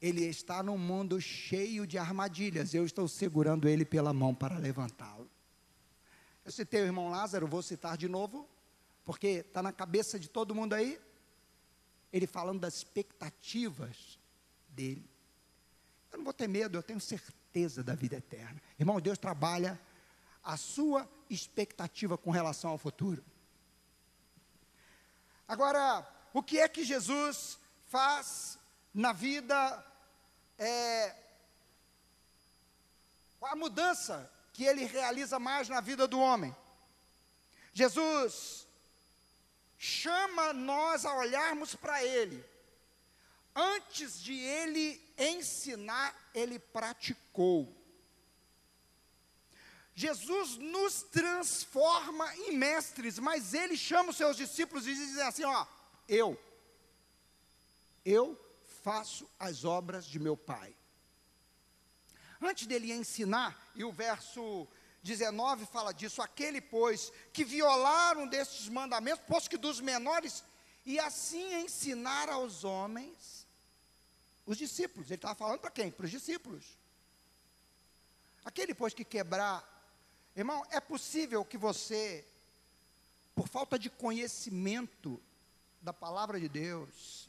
[0.03, 2.75] ele está num mundo cheio de armadilhas.
[2.75, 5.31] Eu estou segurando ele pela mão para levantá-lo.
[6.45, 8.49] Eu citei o irmão Lázaro, vou citar de novo,
[9.05, 11.01] porque está na cabeça de todo mundo aí.
[12.13, 14.19] Ele falando das expectativas
[14.69, 15.09] dele.
[16.13, 18.63] Eu não vou ter medo, eu tenho certeza da vida eterna.
[18.79, 19.81] Irmão, Deus trabalha
[20.43, 23.25] a sua expectativa com relação ao futuro.
[25.49, 28.59] Agora, o que é que Jesus faz
[28.93, 29.85] na vida,
[30.59, 31.15] é,
[33.43, 36.55] a mudança que ele realiza mais na vida do homem.
[37.73, 38.67] Jesus
[39.79, 42.45] chama nós a olharmos para ele.
[43.55, 47.73] Antes de ele ensinar, ele praticou.
[49.95, 55.67] Jesus nos transforma em mestres, mas ele chama os seus discípulos e diz assim: Ó,
[56.09, 56.39] eu
[58.05, 58.39] eu
[58.83, 60.75] faço as obras de meu Pai.
[62.41, 64.69] Antes dele ensinar, e o verso
[65.05, 70.43] 19 fala disso: aquele, pois, que violaram destes mandamentos, posto que dos menores,
[70.85, 73.47] e assim ensinar aos homens,
[74.47, 75.09] os discípulos.
[75.09, 75.91] Ele estava falando para quem?
[75.91, 76.65] Para os discípulos.
[78.45, 79.63] Aquele, pois, que quebrar.
[80.35, 82.27] Irmão, é possível que você,
[83.35, 85.23] por falta de conhecimento
[85.83, 87.29] da palavra de Deus,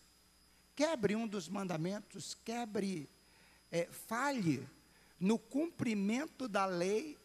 [0.75, 3.09] quebre um dos mandamentos, quebre,
[3.69, 4.65] é, falhe
[5.19, 7.17] no cumprimento da lei.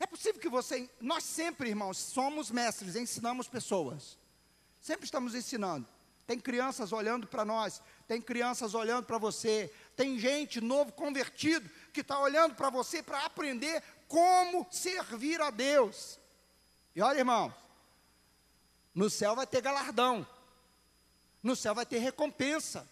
[0.00, 4.16] É possível que você, nós sempre, irmãos, somos mestres, ensinamos pessoas,
[4.80, 5.88] sempre estamos ensinando.
[6.26, 12.00] Tem crianças olhando para nós, tem crianças olhando para você, tem gente novo convertido que
[12.00, 16.18] está olhando para você para aprender como servir a Deus.
[16.94, 17.54] E olha, irmão,
[18.94, 20.26] no céu vai ter galardão.
[21.42, 22.88] No céu vai ter recompensa.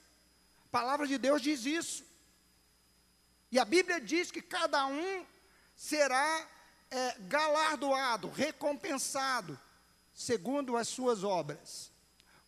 [0.66, 2.04] A palavra de Deus diz isso.
[3.50, 5.26] E a Bíblia diz que cada um
[5.74, 6.48] será
[6.90, 9.58] é, galardoado, recompensado,
[10.14, 11.90] segundo as suas obras.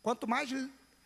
[0.02, 0.50] Quanto mais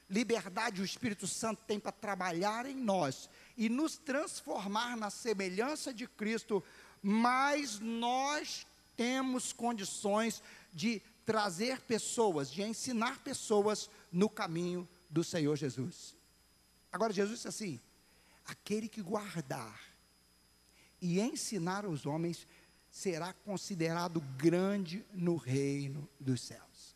[0.09, 6.07] liberdade o Espírito Santo tem para trabalhar em nós e nos transformar na semelhança de
[6.07, 6.63] Cristo,
[7.03, 8.67] mais nós
[8.97, 10.43] temos condições
[10.73, 16.15] de trazer pessoas, de ensinar pessoas no caminho do Senhor Jesus.
[16.93, 17.81] Agora, Jesus disse assim:
[18.45, 19.81] aquele que guardar
[21.01, 22.47] e ensinar os homens
[22.93, 26.95] será considerado grande no reino dos céus.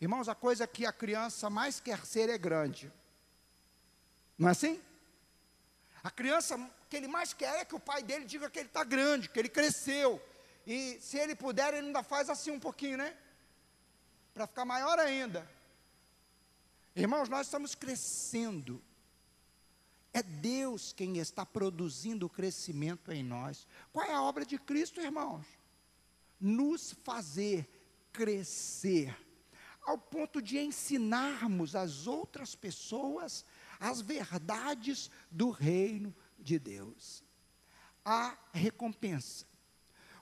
[0.00, 2.90] Irmãos, a coisa que a criança mais quer ser é grande.
[4.38, 4.80] Não é assim?
[6.02, 8.82] A criança que ele mais quer é que o pai dele diga que ele está
[8.82, 10.20] grande, que ele cresceu.
[10.66, 13.14] E se ele puder, ele ainda faz assim um pouquinho, né?
[14.32, 15.46] Para ficar maior ainda.
[16.94, 18.82] Irmãos, nós estamos crescendo.
[20.16, 23.66] É Deus quem está produzindo o crescimento em nós.
[23.92, 25.44] Qual é a obra de Cristo, irmãos?
[26.40, 27.68] Nos fazer
[28.14, 29.14] crescer,
[29.82, 33.44] ao ponto de ensinarmos às outras pessoas
[33.78, 37.22] as verdades do reino de Deus.
[38.02, 39.44] A recompensa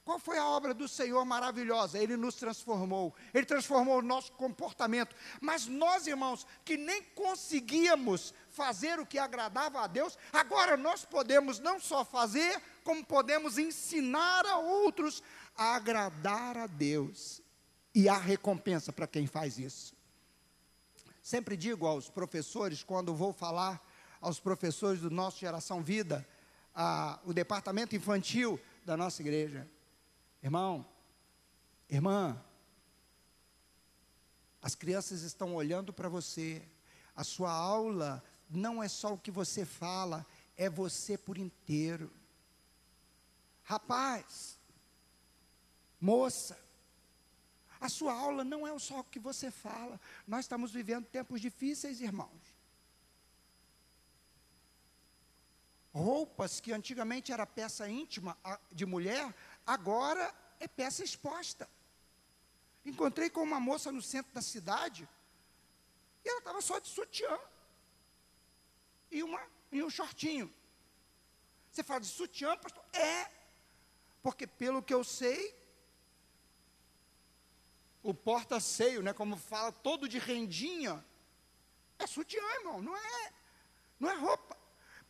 [0.05, 1.99] qual foi a obra do Senhor maravilhosa?
[1.99, 5.17] Ele nos transformou, Ele transformou o nosso comportamento.
[5.41, 11.59] Mas nós, irmãos, que nem conseguíamos fazer o que agradava a Deus, agora nós podemos
[11.59, 15.23] não só fazer, como podemos ensinar a outros
[15.57, 17.43] a agradar a Deus.
[17.95, 19.95] E há recompensa para quem faz isso.
[21.23, 23.85] Sempre digo aos professores, quando vou falar
[24.21, 26.27] aos professores do nosso Geração Vida,
[26.75, 29.69] a, o departamento infantil da nossa igreja,
[30.43, 30.87] irmão,
[31.89, 32.41] irmã,
[34.63, 36.63] as crianças estão olhando para você,
[37.15, 40.27] a sua aula não é só o que você fala,
[40.57, 42.13] é você por inteiro.
[43.63, 44.59] Rapaz,
[46.01, 46.59] moça,
[47.81, 50.01] a sua aula não é só o que você fala.
[50.27, 52.55] Nós estamos vivendo tempos difíceis, irmãos.
[55.93, 58.37] Roupas que antigamente era peça íntima
[58.73, 59.33] de mulher,
[59.67, 61.69] agora é peça exposta.
[62.85, 65.09] Encontrei com uma moça no centro da cidade,
[66.25, 67.39] e ela estava só de sutiã
[69.15, 70.53] e, uma, e um shortinho.
[71.71, 72.85] Você fala de sutiã, pastor?
[72.93, 73.31] É,
[74.23, 75.55] porque pelo que eu sei,
[78.03, 81.05] o porta-seio, né, como fala, todo de rendinha,
[81.97, 83.33] é sutiã, irmão, não é,
[84.01, 84.57] não é roupa.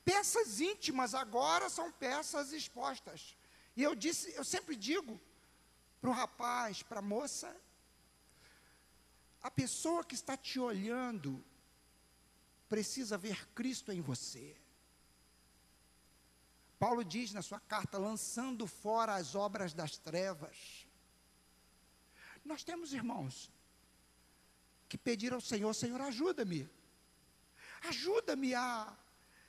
[0.05, 3.35] Peças íntimas agora são peças expostas.
[3.75, 5.19] E eu disse, eu sempre digo
[5.99, 7.57] para o rapaz, para a moça,
[9.43, 11.43] a pessoa que está te olhando
[12.69, 14.57] precisa ver Cristo em você.
[16.79, 20.87] Paulo diz na sua carta, lançando fora as obras das trevas,
[22.45, 23.51] nós temos irmãos
[24.89, 26.69] que pedir ao Senhor, Senhor, ajuda-me.
[27.89, 28.95] Ajuda-me a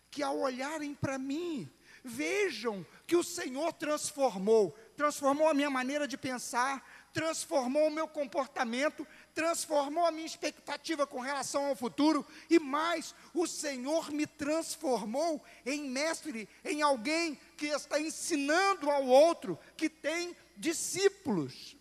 [0.10, 1.70] que ao olharem para mim,
[2.02, 9.08] vejam que o Senhor transformou, transformou a minha maneira de pensar, transformou o meu comportamento,
[9.34, 15.90] transformou a minha expectativa com relação ao futuro e mais, o Senhor me transformou em
[15.90, 21.78] mestre, em alguém que está ensinando ao outro, que tem discípulos.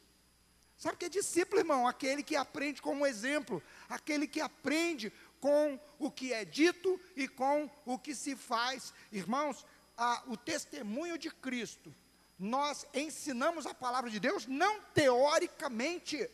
[0.79, 1.89] Sabe o que é discípulo, irmão?
[1.89, 7.27] Aquele que aprende com um exemplo, aquele que aprende com o que é dito e
[7.27, 8.95] com o que se faz.
[9.11, 9.67] Irmãos,
[9.97, 11.93] a, o testemunho de Cristo,
[12.39, 16.29] nós ensinamos a palavra de Deus não teoricamente.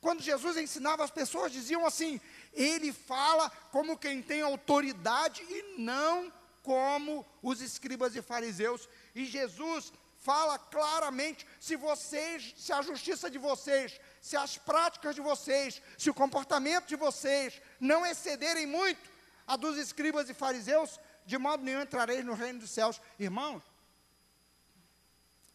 [0.00, 2.20] Quando Jesus ensinava, as pessoas diziam assim:
[2.52, 8.88] ele fala como quem tem autoridade e não como os escribas e fariseus.
[9.14, 15.20] E Jesus fala claramente se vocês, se a justiça de vocês, se as práticas de
[15.20, 19.08] vocês, se o comportamento de vocês não excederem muito
[19.46, 23.00] a dos escribas e fariseus, de modo nenhum entrareis no reino dos céus.
[23.18, 23.62] Irmãos,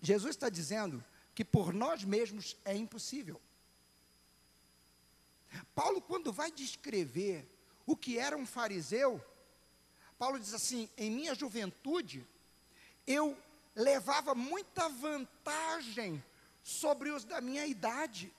[0.01, 1.03] Jesus está dizendo
[1.35, 3.39] que por nós mesmos é impossível.
[5.75, 7.47] Paulo, quando vai descrever
[7.85, 9.23] o que era um fariseu,
[10.17, 12.25] Paulo diz assim: em minha juventude,
[13.05, 13.37] eu
[13.75, 16.23] levava muita vantagem
[16.63, 18.33] sobre os da minha idade.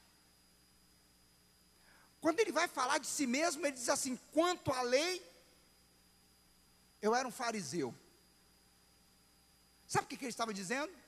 [2.21, 5.21] Quando ele vai falar de si mesmo, ele diz assim: quanto à lei,
[7.01, 7.95] eu era um fariseu.
[9.87, 11.02] Sabe o que, ele estava dizendo?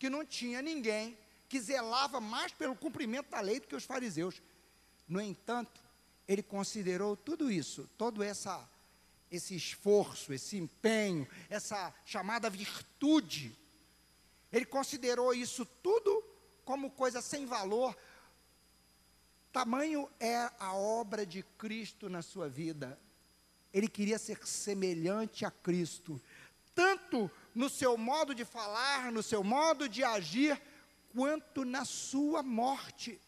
[0.00, 1.16] Que não tinha ninguém
[1.48, 4.42] que zelava mais pelo cumprimento da lei do que os fariseus.
[5.08, 5.80] No entanto,
[6.26, 8.68] ele considerou tudo isso, toda essa
[9.30, 13.56] esse esforço, esse empenho, essa chamada virtude
[14.52, 16.24] ele considerou isso tudo
[16.64, 17.96] como coisa sem valor.
[19.52, 22.98] Tamanho é a obra de Cristo na sua vida.
[23.72, 26.20] Ele queria ser semelhante a Cristo,
[26.74, 30.60] tanto no seu modo de falar, no seu modo de agir,
[31.14, 33.20] quanto na sua morte.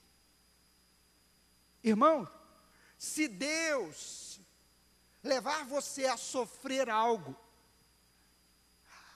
[1.83, 2.29] Irmão,
[2.99, 4.41] se Deus
[5.23, 7.37] levar você a sofrer algo,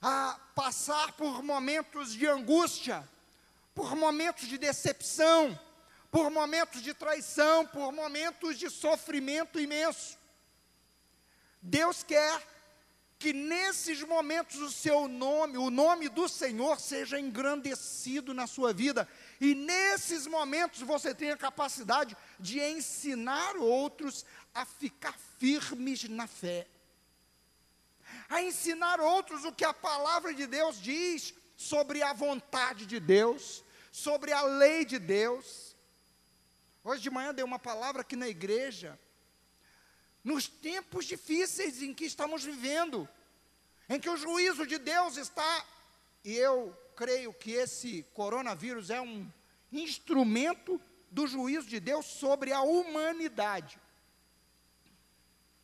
[0.00, 3.08] a passar por momentos de angústia,
[3.74, 5.58] por momentos de decepção,
[6.10, 10.16] por momentos de traição, por momentos de sofrimento imenso.
[11.60, 12.55] Deus quer
[13.18, 19.08] que nesses momentos o seu nome, o nome do Senhor, seja engrandecido na sua vida,
[19.40, 26.66] e nesses momentos você tenha capacidade de ensinar outros a ficar firmes na fé
[28.28, 33.64] a ensinar outros o que a palavra de Deus diz sobre a vontade de Deus,
[33.92, 35.74] sobre a lei de Deus.
[36.84, 38.98] Hoje de manhã dei uma palavra aqui na igreja,
[40.26, 43.08] nos tempos difíceis em que estamos vivendo,
[43.88, 45.64] em que o juízo de Deus está,
[46.24, 49.30] e eu creio que esse coronavírus é um
[49.70, 50.80] instrumento
[51.12, 53.78] do juízo de Deus sobre a humanidade.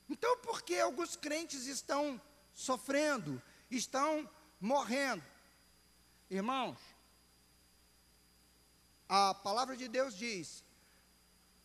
[0.09, 2.21] Então, por que alguns crentes estão
[2.55, 5.25] sofrendo, estão morrendo?
[6.31, 6.79] Irmãos,
[9.09, 10.63] a palavra de Deus diz: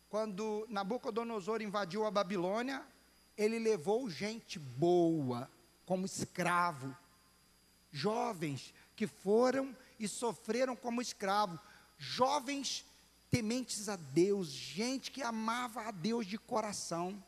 [0.08, 2.84] quando Nabucodonosor invadiu a Babilônia,
[3.36, 5.50] ele levou gente boa
[5.84, 6.96] como escravo,
[7.90, 11.58] jovens que foram e sofreram como escravo,
[11.98, 12.84] jovens
[13.30, 17.22] tementes a Deus, gente que amava a Deus de coração.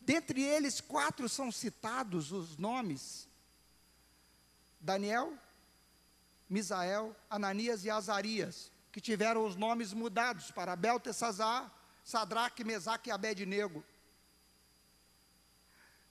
[0.00, 3.28] Dentre eles, quatro são citados os nomes:
[4.80, 5.32] Daniel,
[6.48, 11.72] Misael, Ananias e Azarias, que tiveram os nomes mudados para Beltesazar,
[12.04, 13.84] Sadraque, Mesaque e Abednego.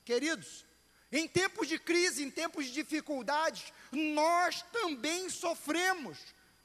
[0.03, 0.65] Queridos,
[1.11, 6.17] em tempos de crise, em tempos de dificuldades, nós também sofremos.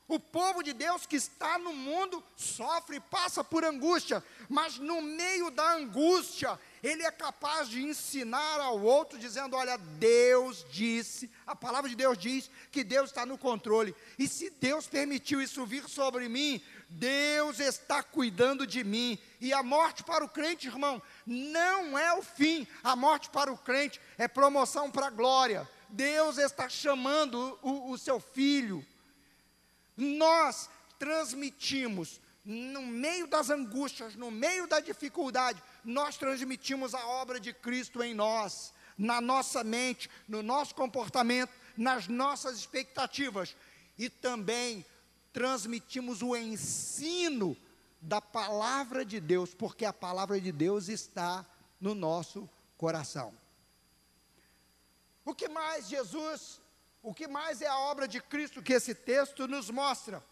[0.08, 5.50] O povo de Deus que está no mundo sofre, passa por angústia, mas no meio
[5.50, 11.90] da angústia, ele é capaz de ensinar ao outro, dizendo: Olha, Deus disse, a palavra
[11.90, 16.28] de Deus diz que Deus está no controle, e se Deus permitiu isso vir sobre
[16.28, 19.18] mim, Deus está cuidando de mim.
[19.40, 23.58] E a morte para o crente, irmão, não é o fim, a morte para o
[23.58, 25.68] crente é promoção para a glória.
[25.88, 28.84] Deus está chamando o, o seu filho
[29.96, 30.68] nós
[30.98, 38.02] transmitimos, no meio das angústias, no meio da dificuldade, nós transmitimos a obra de Cristo
[38.02, 43.56] em nós, na nossa mente, no nosso comportamento, nas nossas expectativas
[43.98, 44.84] e também
[45.36, 47.54] transmitimos o ensino
[48.00, 51.44] da palavra de Deus, porque a palavra de Deus está
[51.78, 53.34] no nosso coração.
[55.26, 56.58] O que mais Jesus
[57.02, 60.24] o que mais é a obra de Cristo que esse texto nos mostra?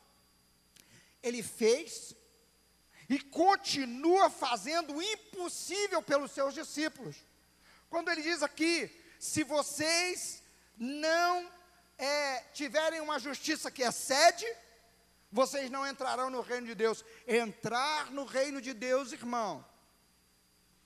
[1.23, 2.17] Ele fez
[3.09, 7.15] e continua fazendo o impossível pelos seus discípulos.
[7.89, 8.91] Quando ele diz aqui:
[9.21, 10.43] se vocês
[10.77, 11.49] não
[11.97, 14.47] é, tiverem uma justiça que excede,
[15.35, 17.05] vocês não entrarão no reino de Deus.
[17.27, 19.65] Entrar no reino de Deus, irmão,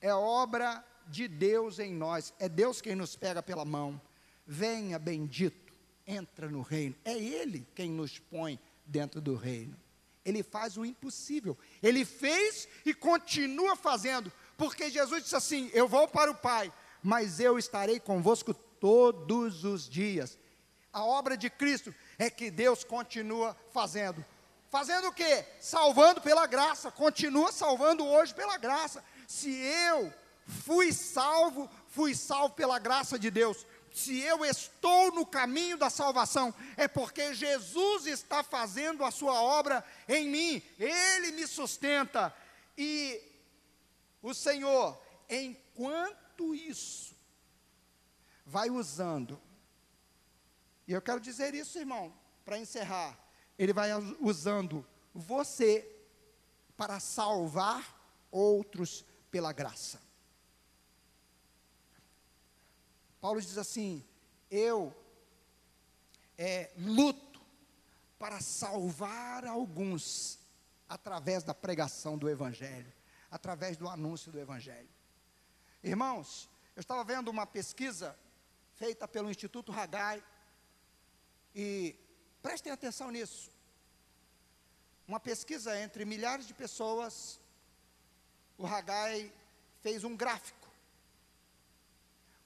[0.01, 2.33] é obra de Deus em nós.
[2.39, 4.01] É Deus quem nos pega pela mão.
[4.47, 5.69] Venha, bendito
[6.07, 6.95] entra no reino.
[7.05, 9.77] É Ele quem nos põe dentro do reino.
[10.25, 11.55] Ele faz o impossível.
[11.81, 16.73] Ele fez e continua fazendo, porque Jesus disse assim: Eu vou para o Pai,
[17.03, 20.39] mas eu estarei convosco todos os dias.
[20.91, 24.25] A obra de Cristo é que Deus continua fazendo.
[24.69, 25.45] Fazendo o quê?
[25.59, 29.03] Salvando pela graça, continua salvando hoje pela graça.
[29.27, 30.13] Se eu
[30.45, 36.53] fui salvo, fui salvo pela graça de Deus se eu estou no caminho da salvação,
[36.77, 42.33] é porque Jesus está fazendo a sua obra em mim, Ele me sustenta.
[42.77, 43.21] E
[44.21, 44.99] o Senhor,
[45.29, 47.15] enquanto isso,
[48.45, 49.41] vai usando,
[50.87, 52.13] e eu quero dizer isso, irmão,
[52.45, 53.17] para encerrar,
[53.59, 53.89] Ele vai
[54.21, 55.85] usando você
[56.77, 57.93] para salvar
[58.31, 59.99] outros pela graça.
[63.19, 64.01] Paulo diz assim:
[64.49, 64.95] Eu
[66.37, 67.41] é, luto
[68.17, 70.39] para salvar alguns
[70.87, 72.91] através da pregação do Evangelho,
[73.29, 74.89] através do anúncio do Evangelho.
[75.83, 78.17] Irmãos, eu estava vendo uma pesquisa
[78.75, 80.23] feita pelo Instituto Hagai,
[81.53, 81.93] e
[82.41, 83.51] prestem atenção nisso.
[85.07, 87.39] Uma pesquisa entre milhares de pessoas,
[88.57, 89.31] o Hagai
[89.81, 90.59] fez um gráfico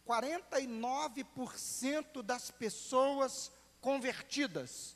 [0.07, 4.95] 49% das pessoas convertidas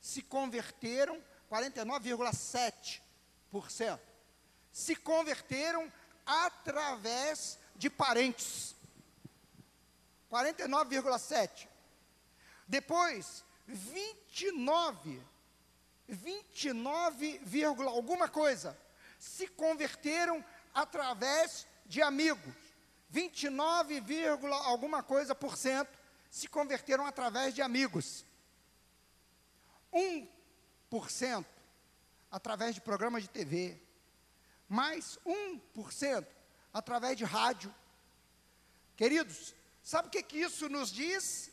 [0.00, 1.20] se converteram,
[1.50, 3.98] 49,7%
[4.72, 5.92] se converteram
[6.24, 8.74] através de parentes.
[10.30, 11.68] 49,7.
[12.66, 15.22] Depois, 29,
[16.08, 17.40] 29,
[17.86, 18.78] alguma coisa,
[19.18, 20.44] se converteram
[20.74, 22.54] através de amigos.
[23.08, 24.02] 29,
[24.64, 25.98] alguma coisa por cento
[26.30, 28.24] se converteram através de amigos.
[29.92, 31.44] 1%
[32.30, 33.78] através de programas de TV.
[34.66, 36.26] Mais 1%
[36.72, 37.72] através de rádio.
[38.96, 41.51] Queridos, sabe o que, que isso nos diz?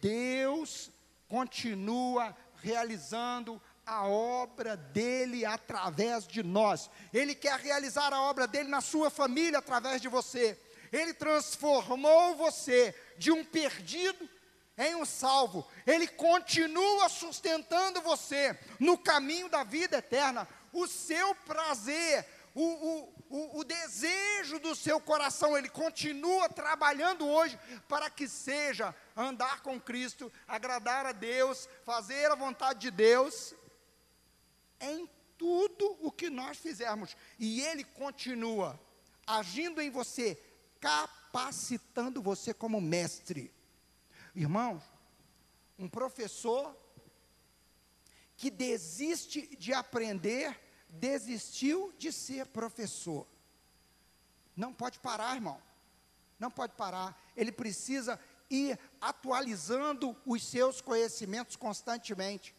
[0.00, 0.90] Deus
[1.28, 6.90] continua realizando a obra dele através de nós.
[7.12, 10.58] Ele quer realizar a obra dele na sua família através de você.
[10.92, 14.28] Ele transformou você de um perdido
[14.76, 15.66] em um salvo.
[15.86, 20.46] Ele continua sustentando você no caminho da vida eterna.
[20.72, 27.58] O seu prazer, o, o, o, o, desejo do seu coração, ele continua trabalhando hoje
[27.88, 33.52] para que seja andar com Cristo, agradar a Deus, fazer a vontade de Deus,
[34.80, 37.16] em tudo o que nós fizermos.
[37.38, 38.80] E ele continua
[39.26, 40.40] agindo em você,
[40.80, 43.52] capacitando você como mestre.
[44.34, 44.82] Irmãos,
[45.76, 46.76] um professor
[48.36, 50.58] que desiste de aprender,
[50.88, 53.26] desistiu de ser professor.
[54.56, 55.60] Não pode parar, irmão.
[56.38, 57.20] Não pode parar.
[57.36, 58.18] Ele precisa
[58.50, 62.54] ir atualizando os seus conhecimentos constantemente.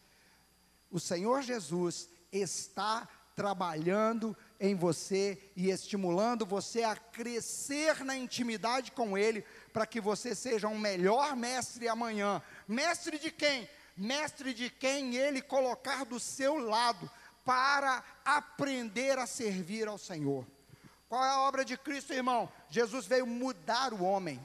[0.90, 9.16] O Senhor Jesus está trabalhando em você e estimulando você a crescer na intimidade com
[9.16, 12.42] Ele, para que você seja um melhor mestre amanhã.
[12.68, 13.68] Mestre de quem?
[13.96, 17.10] Mestre de quem Ele colocar do seu lado,
[17.44, 20.46] para aprender a servir ao Senhor.
[21.08, 22.50] Qual é a obra de Cristo, irmão?
[22.68, 24.40] Jesus veio mudar o homem.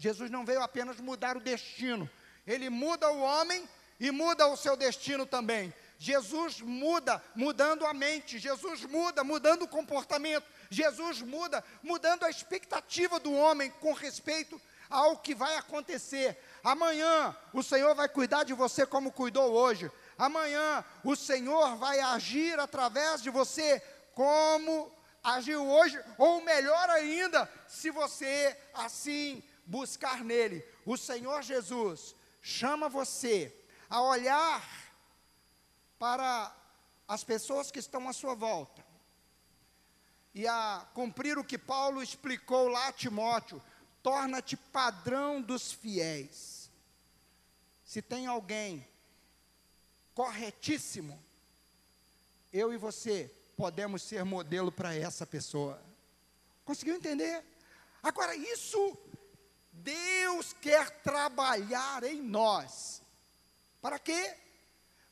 [0.00, 2.08] Jesus não veio apenas mudar o destino,
[2.46, 3.68] ele muda o homem
[4.00, 5.74] e muda o seu destino também.
[5.98, 13.20] Jesus muda, mudando a mente, Jesus muda, mudando o comportamento, Jesus muda, mudando a expectativa
[13.20, 16.42] do homem com respeito ao que vai acontecer.
[16.64, 19.92] Amanhã o Senhor vai cuidar de você como cuidou hoje.
[20.16, 23.82] Amanhã o Senhor vai agir através de você
[24.14, 24.90] como
[25.22, 30.64] agiu hoje, ou melhor ainda, se você assim buscar nele.
[30.84, 33.54] O Senhor Jesus chama você
[33.88, 34.92] a olhar
[35.98, 36.54] para
[37.06, 38.84] as pessoas que estão à sua volta
[40.34, 43.62] e a cumprir o que Paulo explicou lá a Timóteo:
[44.02, 46.68] torna-te padrão dos fiéis.
[47.84, 48.86] Se tem alguém
[50.14, 51.22] corretíssimo,
[52.52, 55.80] eu e você podemos ser modelo para essa pessoa.
[56.64, 57.44] Conseguiu entender?
[58.02, 58.98] Agora, isso
[59.82, 63.02] Deus quer trabalhar em nós.
[63.80, 64.36] Para quê?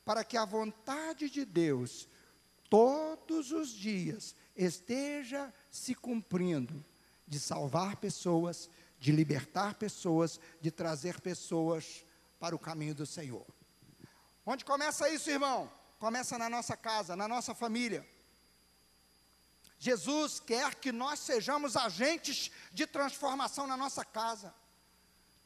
[0.09, 2.09] para que a vontade de Deus,
[2.67, 6.83] todos os dias, esteja se cumprindo
[7.27, 12.03] de salvar pessoas, de libertar pessoas, de trazer pessoas
[12.39, 13.45] para o caminho do Senhor.
[14.43, 15.71] Onde começa isso, irmão?
[15.99, 18.03] Começa na nossa casa, na nossa família.
[19.77, 24.51] Jesus quer que nós sejamos agentes de transformação na nossa casa.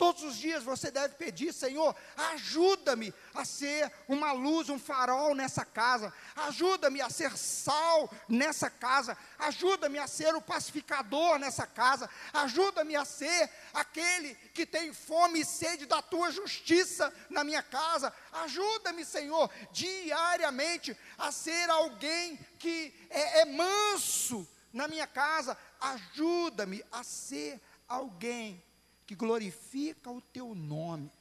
[0.03, 1.95] Todos os dias você deve pedir, Senhor,
[2.33, 9.17] ajuda-me a ser uma luz, um farol nessa casa, ajuda-me a ser sal nessa casa,
[9.39, 15.45] ajuda-me a ser o pacificador nessa casa, ajuda-me a ser aquele que tem fome e
[15.45, 23.39] sede da tua justiça na minha casa, ajuda-me, Senhor, diariamente a ser alguém que é,
[23.39, 28.61] é manso na minha casa, ajuda-me a ser alguém
[29.05, 31.11] que glorifica o teu nome,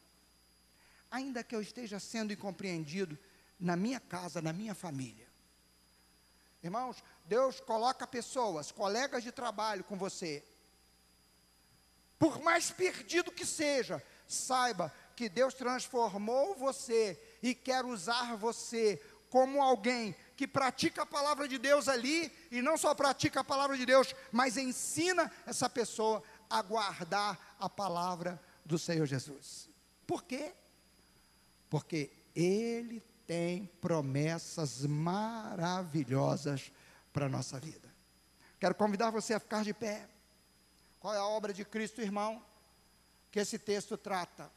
[1.11, 3.19] ainda que eu esteja sendo incompreendido
[3.59, 5.27] na minha casa, na minha família.
[6.63, 10.45] Irmãos, Deus coloca pessoas, colegas de trabalho com você.
[12.19, 19.61] Por mais perdido que seja, saiba que Deus transformou você e quer usar você como
[19.61, 23.87] alguém que pratica a palavra de Deus ali e não só pratica a palavra de
[23.87, 29.69] Deus, mas ensina essa pessoa a guardar a palavra do Senhor Jesus.
[30.05, 30.53] Por quê?
[31.71, 36.73] Porque Ele tem promessas maravilhosas
[37.13, 37.89] para a nossa vida.
[38.59, 40.09] Quero convidar você a ficar de pé.
[40.99, 42.45] Qual é a obra de Cristo, irmão?
[43.31, 44.51] Que esse texto trata.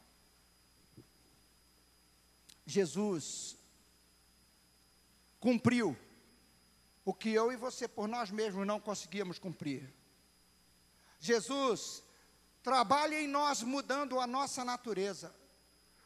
[2.65, 3.55] Jesus
[5.39, 5.95] cumpriu
[7.03, 9.93] o que eu e você por nós mesmos não conseguíamos cumprir.
[11.19, 12.03] Jesus
[12.65, 15.31] trabalha em nós mudando a nossa natureza,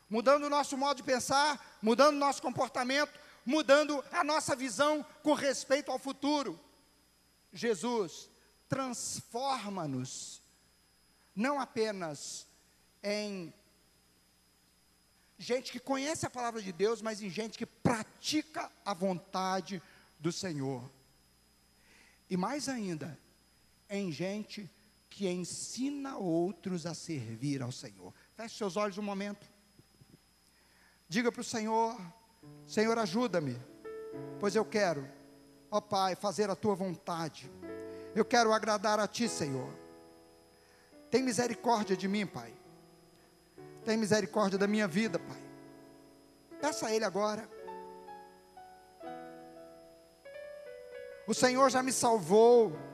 [0.09, 5.33] mudando o nosso modo de pensar, mudando o nosso comportamento, mudando a nossa visão com
[5.33, 6.59] respeito ao futuro.
[7.53, 8.29] Jesus
[8.67, 10.43] transforma-nos,
[11.33, 12.45] não apenas
[13.01, 13.53] em
[15.37, 19.81] gente que conhece a palavra de Deus, mas em gente que pratica a vontade
[20.19, 20.91] do Senhor.
[22.29, 23.17] E mais ainda,
[23.89, 24.69] em gente
[25.09, 28.13] que ensina outros a servir ao Senhor.
[28.35, 29.45] Feche seus olhos um momento.
[31.07, 31.99] Diga para o Senhor:
[32.67, 33.59] Senhor, ajuda-me,
[34.39, 35.07] pois eu quero,
[35.71, 37.51] ó Pai, fazer a tua vontade.
[38.15, 39.73] Eu quero agradar a Ti, Senhor.
[41.09, 42.53] Tem misericórdia de mim, Pai.
[43.83, 45.41] Tem misericórdia da minha vida, Pai.
[46.61, 47.49] Peça a Ele agora.
[51.25, 52.88] O Senhor já me salvou.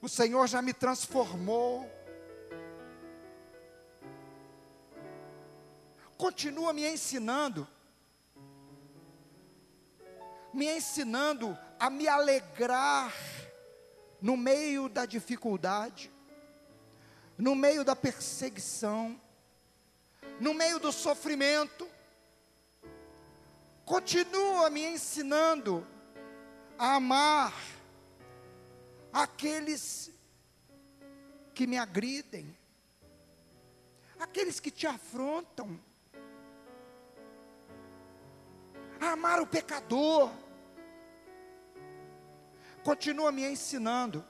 [0.00, 1.90] O Senhor já me transformou.
[6.16, 7.66] Continua me ensinando.
[10.52, 13.12] Me ensinando a me alegrar
[14.20, 16.10] no meio da dificuldade,
[17.36, 19.20] no meio da perseguição,
[20.40, 21.88] no meio do sofrimento.
[23.84, 25.86] Continua me ensinando
[26.78, 27.52] a amar
[29.12, 30.10] aqueles
[31.54, 32.56] que me agridem,
[34.18, 35.78] aqueles que te afrontam,
[39.00, 40.30] amar o pecador.
[42.82, 44.24] Continua me ensinando.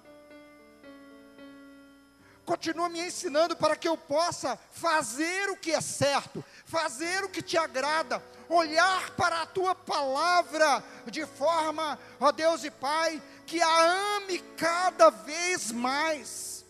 [2.45, 7.43] Continua me ensinando para que eu possa fazer o que é certo, fazer o que
[7.43, 14.17] te agrada, olhar para a tua palavra de forma, ó Deus e Pai, que a
[14.17, 16.67] ame cada vez mais.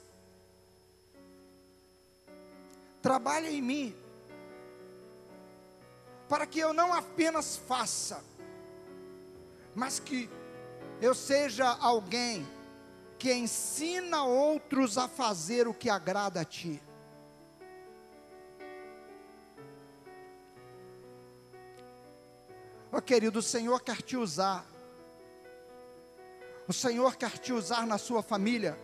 [3.02, 3.96] Trabalha em mim,
[6.28, 8.22] para que eu não apenas faça,
[9.74, 10.30] mas que
[11.00, 12.46] eu seja alguém
[13.18, 16.80] que ensina outros a fazer o que agrada a ti.
[22.92, 24.64] Oh, querido, o Senhor quer te usar.
[26.68, 28.78] O Senhor quer te usar na sua família.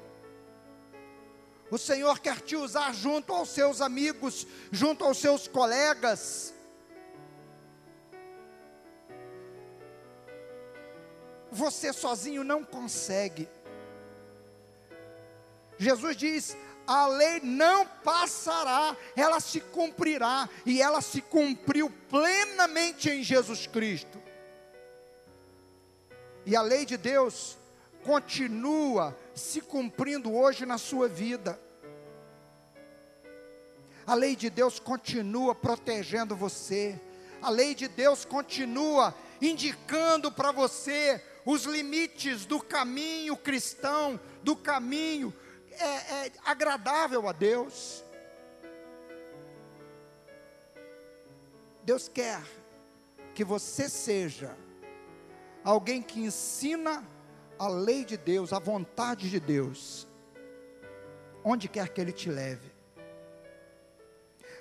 [1.70, 6.54] O Senhor quer te usar junto aos seus amigos, junto aos seus colegas.
[11.52, 13.46] Você sozinho não consegue.
[15.76, 16.56] Jesus diz:
[16.86, 24.22] a lei não passará, ela se cumprirá, e ela se cumpriu plenamente em Jesus Cristo.
[26.46, 27.58] E a lei de Deus
[28.04, 31.58] continua se cumprindo hoje na sua vida.
[34.06, 37.00] A lei de Deus continua protegendo você.
[37.40, 45.34] A lei de Deus continua indicando para você os limites do caminho cristão, do caminho
[45.70, 45.86] é,
[46.26, 48.04] é agradável a Deus.
[51.82, 52.42] Deus quer
[53.34, 54.56] que você seja
[55.62, 57.06] alguém que ensina
[57.64, 60.06] a lei de Deus, a vontade de Deus,
[61.42, 62.72] onde quer que Ele te leve.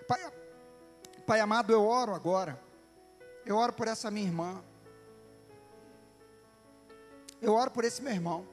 [0.08, 0.34] Pai,
[1.26, 2.60] Pai amado, eu oro agora,
[3.46, 4.64] eu oro por essa minha irmã,
[7.42, 8.48] eu oro por esse meu irmão.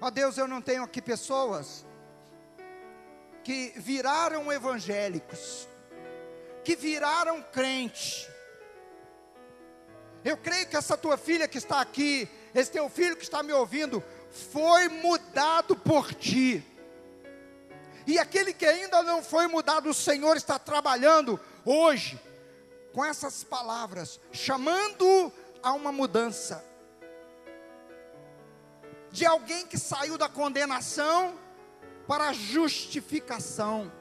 [0.00, 1.84] Ó oh, Deus, eu não tenho aqui pessoas
[3.42, 5.68] que viraram evangélicos,
[6.64, 8.30] que viraram crente.
[10.24, 13.52] Eu creio que essa tua filha que está aqui, esse teu filho que está me
[13.52, 14.02] ouvindo,
[14.52, 16.64] foi mudado por ti.
[18.06, 22.18] E aquele que ainda não foi mudado, o Senhor está trabalhando hoje
[22.92, 25.32] com essas palavras, chamando
[25.62, 26.64] a uma mudança
[29.10, 31.38] de alguém que saiu da condenação
[32.06, 33.92] para a justificação,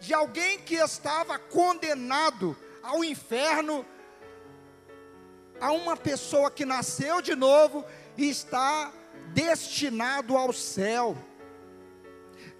[0.00, 3.84] de alguém que estava condenado ao inferno,
[5.60, 7.84] a uma pessoa que nasceu de novo
[8.16, 8.92] e está
[9.32, 11.16] destinado ao céu,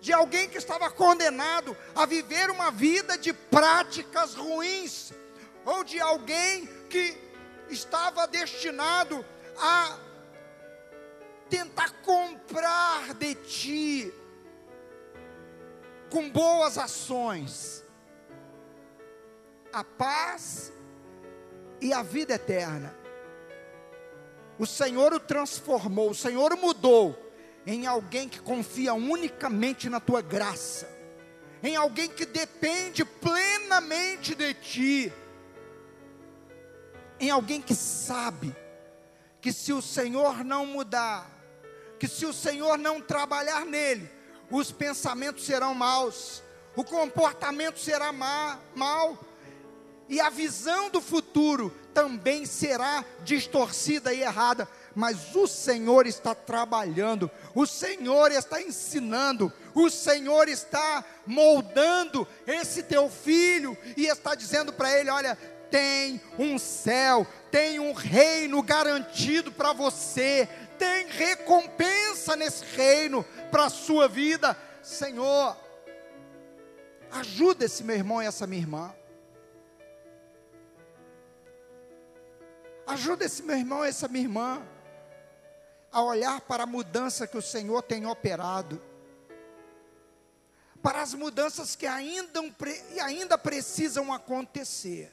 [0.01, 5.13] de alguém que estava condenado a viver uma vida de práticas ruins,
[5.65, 7.17] ou de alguém que
[7.69, 9.25] estava destinado
[9.59, 9.99] a
[11.49, 14.15] tentar comprar de ti
[16.11, 17.85] com boas ações.
[19.73, 20.73] A paz
[21.81, 22.95] e a vida eterna.
[24.59, 27.27] O Senhor o transformou, o Senhor o mudou
[27.67, 30.89] em alguém que confia unicamente na tua graça,
[31.63, 35.13] em alguém que depende plenamente de ti,
[37.19, 38.55] em alguém que sabe
[39.41, 41.31] que se o Senhor não mudar,
[41.99, 44.09] que se o Senhor não trabalhar nele,
[44.51, 46.43] os pensamentos serão maus,
[46.77, 49.19] o comportamento será má, mal,
[50.09, 54.69] e a visão do futuro também será distorcida e errada.
[54.95, 63.11] Mas o Senhor está trabalhando, o Senhor está ensinando, o Senhor está moldando esse teu
[63.11, 65.37] filho e está dizendo para ele: olha,
[65.71, 70.49] tem um céu, tem um reino garantido para você,
[70.79, 74.57] tem recompensa nesse reino para a sua vida.
[74.83, 75.57] Senhor,
[77.11, 78.95] ajuda esse meu irmão e essa minha irmã.
[82.87, 84.65] Ajuda esse meu irmão, essa minha irmã,
[85.91, 88.81] a olhar para a mudança que o Senhor tem operado,
[90.81, 92.41] para as mudanças que ainda,
[93.03, 95.13] ainda precisam acontecer.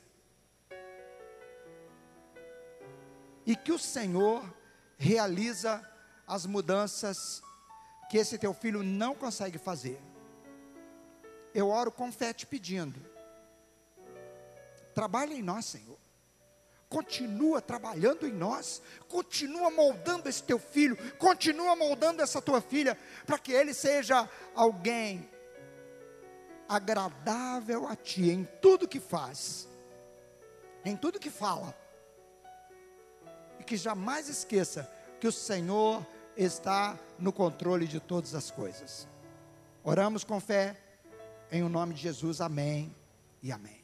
[3.44, 4.46] E que o Senhor
[4.96, 5.82] realiza
[6.28, 7.42] as mudanças
[8.08, 10.00] que esse teu filho não consegue fazer.
[11.56, 13.02] Eu oro com fé te pedindo.
[14.94, 16.03] Trabalha em nós, Senhor
[16.94, 18.80] continua trabalhando em nós,
[19.10, 25.28] continua moldando esse teu filho, continua moldando essa tua filha, para que ele seja alguém
[26.70, 29.68] agradável a ti em tudo que faz,
[30.86, 31.76] em tudo que fala,
[33.60, 34.88] e que jamais esqueça
[35.20, 36.06] que o Senhor
[36.38, 39.08] está no controle de todas as coisas.
[39.84, 40.80] Oramos com fé,
[41.52, 42.96] em o nome de Jesus, amém
[43.42, 43.83] e amém.